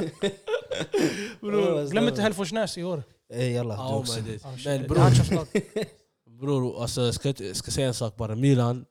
[1.90, 3.02] Glöm inte Hälleforsnäs i år.
[3.34, 4.20] Ey jalla, du Oh också.
[4.20, 4.42] my days.
[4.64, 5.04] Men bror,
[6.40, 8.34] bror alltså, jag ska, jag ska säga en sak bara.
[8.34, 8.84] Milan,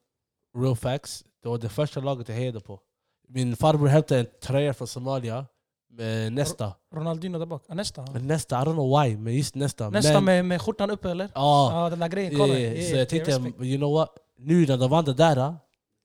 [0.58, 2.80] real facts, det var det första laget jag hejade på.
[3.28, 5.46] Min farbror hämtade en tröja från Somalia
[5.90, 6.74] med nästa.
[6.94, 7.64] Ronaldinho där bak.
[7.68, 8.06] Ah, nästa.
[8.14, 9.90] Men nästa, I don't know why, men just nästa.
[9.90, 11.30] Nästa men, med, med skjortan uppe eller?
[11.36, 12.38] Ja, Ja, den där grejen.
[12.38, 12.54] Kolla.
[12.54, 12.74] yeah.
[12.74, 14.10] Yeah, Så jag yeah, tänkte, you know what?
[14.38, 15.36] Nu när de vann det där,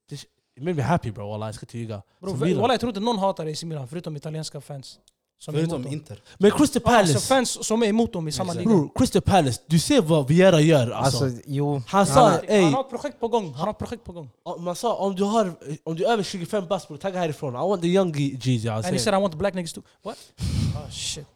[0.08, 2.02] det, it made me happy bro, wallah, jag ska inte ljuga.
[2.20, 4.98] Walla, jag tror inte någon hatar AC Milan förutom italienska fans.
[5.44, 5.86] Som Förutom.
[5.86, 6.20] Inter.
[6.38, 8.64] Men Crystal Ja, Palace, Alltså fans som är emot dem i samma liga.
[8.68, 11.24] bror, Crystal Palace, du ser vad Viera gör alltså.
[11.24, 11.82] Alltså, jo.
[11.86, 13.52] han sa, han- ey, Han har ett projekt på gång.
[13.54, 14.30] Han har projekt på gång.
[14.58, 15.52] man sa om du, har,
[15.84, 17.54] om du är över 25 bast bror, tagga härifrån.
[17.54, 18.68] I want the young G's.
[18.70, 19.82] And he said I want the black niggas too.
[20.02, 20.16] What?
[20.76, 21.26] Oh shit.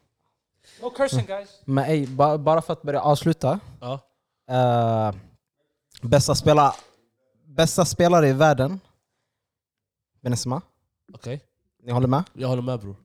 [0.83, 1.49] No cursing guys.
[1.65, 3.61] Men ey, ba, bara för att börja avsluta.
[3.81, 4.01] Ja.
[4.51, 5.15] Eh,
[6.03, 6.75] bästa, spela,
[7.47, 8.81] bästa spelare i världen?
[10.23, 10.63] Benzema?
[11.15, 11.41] Okej,
[11.83, 12.25] Ni håller med?
[12.33, 12.97] jag håller med bror.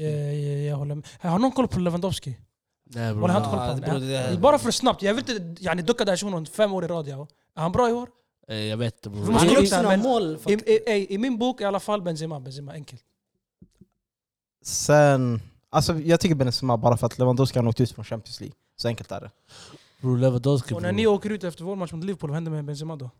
[0.00, 1.06] Ja, ja, jag håller med.
[1.20, 2.38] Har någon koll på Lewandowski?
[2.86, 3.30] Nej bror.
[3.30, 4.00] Jag det honom.
[4.00, 4.36] det- Ja.
[4.38, 7.08] Bara för snabbt, jag vill inte yani, ducka den här shunon fem år i rad.
[7.08, 7.26] Ja.
[7.56, 8.08] Är han bra i år?
[8.48, 9.32] Eh, Jag vet inte bror.
[9.32, 10.38] Han där, sina mål.
[10.46, 12.40] I, i, i, min bok i alla fall Benzema.
[12.40, 13.02] Benzema, enkelt.
[14.64, 18.54] Sen, alltså jag tycker Benzema bara för att Lewandowski har åkt ut från Champions League.
[18.76, 19.30] Så enkelt är det.
[20.00, 22.64] Bror Lewandowski Och när ni åker ut efter vår match mot Liverpool, vad händer med
[22.64, 23.10] Benzema då?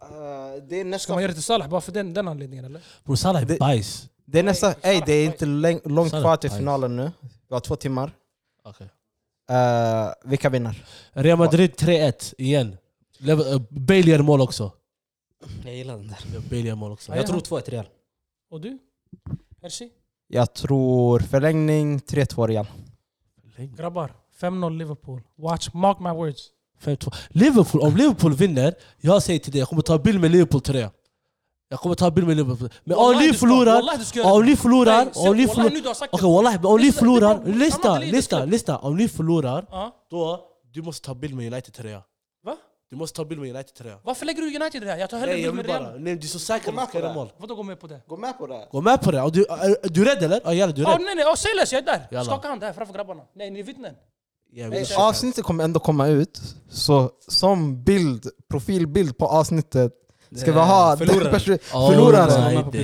[0.68, 2.80] det är Ska man göra det till Salah bara för den, den anledningen eller?
[3.04, 4.08] Bror Salah är Det- bajs.
[4.26, 7.10] Det är nästan, Nej, ey, det är inte läng- långt kvar till finalen nu.
[7.48, 8.12] Vi har två timmar.
[8.62, 8.88] Okej.
[9.50, 10.84] Uh, vilka vinner?
[11.12, 12.76] Real Madrid 3-1 igen.
[13.28, 14.72] Eh, Bale gör mål också.
[15.64, 16.40] Jag gillar den där.
[16.50, 17.12] Bale gör mål också.
[17.12, 17.86] Ja, Jag tror 2-1 Real.
[18.50, 18.78] Och du?
[19.62, 19.90] Hersi?
[20.28, 22.66] Jag tror förlängning 3-2 Real.
[23.56, 25.22] Grabbar, 5-0 Liverpool.
[25.36, 26.50] Watch, mark my words.
[26.82, 27.14] 5-2.
[27.28, 30.88] Liverpool, om Liverpool vinner, jag säger till dig, jag kommer ta bild med Liverpool 3.
[31.68, 32.68] Jag kommer ta bild med Liverpool.
[32.84, 33.80] Men om ni förlorar,
[34.34, 36.08] om ni förlorar, om ni förlorar...
[36.10, 38.78] Okej wallahi, om ni förlorar, lyssna, lyssna, lyssna.
[38.78, 39.66] Om ni förlorar,
[40.10, 40.40] då
[40.72, 41.92] du måste ta bild med United 3.
[42.44, 42.56] Va?
[42.90, 43.92] Du måste ta bild med United 3.
[44.02, 44.96] Varför lägger du United här?
[44.96, 45.66] Jag tar hellre bild med.
[45.66, 46.00] Real.
[46.00, 47.32] Nej, du är så säker på att du ska göra mål.
[47.38, 48.00] Vadå gå med på det?
[48.06, 48.68] Gå med på det.
[48.70, 49.22] Gå med på det.
[49.22, 50.40] Och Du, är, du rädd eller?
[50.44, 51.00] Ja, jävlar, du är rädd.
[51.00, 52.24] nej nej, oh, säg less, jag är där!
[52.24, 53.22] Skaka hand här framför grabbarna.
[53.34, 53.94] Nej, ni är vittnen.
[54.96, 59.92] Avsnittet kommer ändå komma ut, så som bild, profilbild på avsnittet
[60.34, 62.58] ska vi ha Förloraren.
[62.58, 62.76] Oh.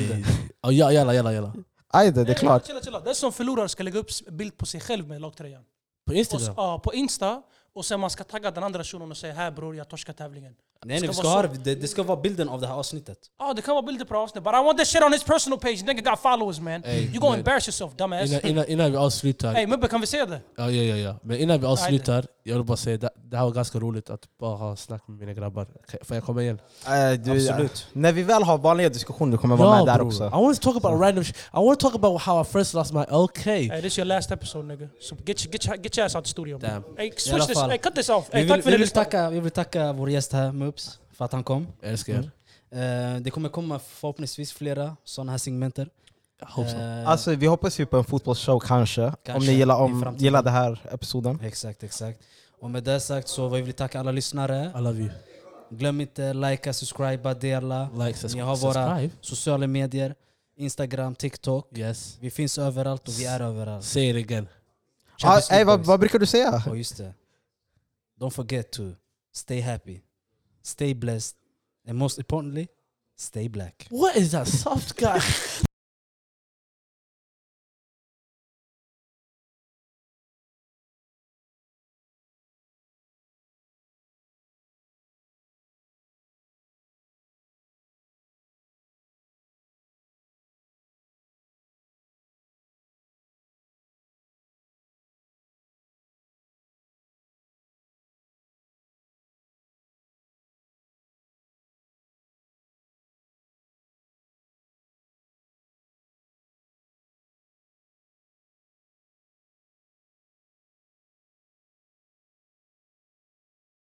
[0.62, 1.52] Ja, ja, jalla, jalla, jalla.
[1.92, 2.66] Ajde, det är klart.
[2.66, 3.00] Chilla, chilla.
[3.00, 5.62] Den som förlorar ska lägga upp bild på sig själv med lagtröjan.
[6.06, 6.54] På Instagram?
[6.56, 7.42] ja, på Insta,
[7.74, 10.54] och sen man ska tagga den andra shunon och säga här bror, jag torskar tävlingen.
[10.86, 13.18] Nej, nej, vi ska ha, det, det ska vara bilden av det här avsnittet.
[13.38, 14.44] Ja, det kan vara bilder på avsnitt.
[14.44, 15.82] But I want that shit on his personal page.
[15.84, 16.82] Nigga got followers man.
[16.84, 18.30] Ey, you gonna embarrass yourself dumbass.
[18.30, 20.40] Innan, innan, innan vi avslutar, Ey Mubbe, kan vi se det?
[20.56, 21.16] ja, ja, ja, ja.
[21.22, 24.20] Men innan vi avslutar, jag vill bara säga det, det här var ganska roligt att
[24.38, 25.66] bara ha snack med mina grabbar.
[26.02, 26.58] Får jag komma igen?
[26.86, 27.86] Eh, du, Absolut.
[27.92, 30.24] När vi väl har vanliga diskussioner, du kommer vara med där också.
[30.26, 31.36] I want to talk about random shit.
[31.36, 33.44] I want to talk about how I first lost my LK.
[33.44, 34.88] Hey, this your last episode nigga.
[35.00, 36.58] So get, your- get, your- get your ass out the studio.
[36.58, 36.82] Damn.
[36.96, 37.58] Hey, I switch this.
[37.58, 38.28] Hey, cut this off.
[38.32, 40.98] Vi Hey, vill, tack för vi, vill tacka, vi vill tacka vår gäst här, Mubs,
[41.12, 41.66] för att han kom.
[41.80, 42.30] Jag älskar er.
[43.14, 45.88] Eh, det kommer komma förhoppningsvis flera sådana här segmenter.
[46.42, 46.78] Hoppas så.
[46.78, 50.42] Eh, Alltså vi hoppas ju på en fotbollsshow kanske, om Kanske, ni gillar, om, gillar
[50.42, 51.40] den här episoden.
[51.42, 52.20] Exakt, exakt.
[52.60, 54.72] Och med det sagt så vill vi tacka alla lyssnare.
[54.76, 55.10] I love you.
[55.70, 57.88] Glöm inte likea, subscriba, dela.
[57.94, 59.14] Like, subs- Ni har våra subscribe.
[59.20, 60.14] sociala medier.
[60.56, 61.78] Instagram, TikTok.
[61.78, 62.16] Yes.
[62.20, 63.84] Vi finns överallt och vi är överallt.
[63.84, 64.48] Say it again.
[65.22, 66.62] Ah, ey, vad, vad brukar du säga?
[66.68, 67.14] Och just det.
[68.20, 68.82] Don't forget to
[69.34, 70.00] stay happy,
[70.62, 71.36] stay blessed,
[71.86, 72.68] and most importantly,
[73.16, 73.86] stay black.
[73.90, 75.20] What is that soft guy?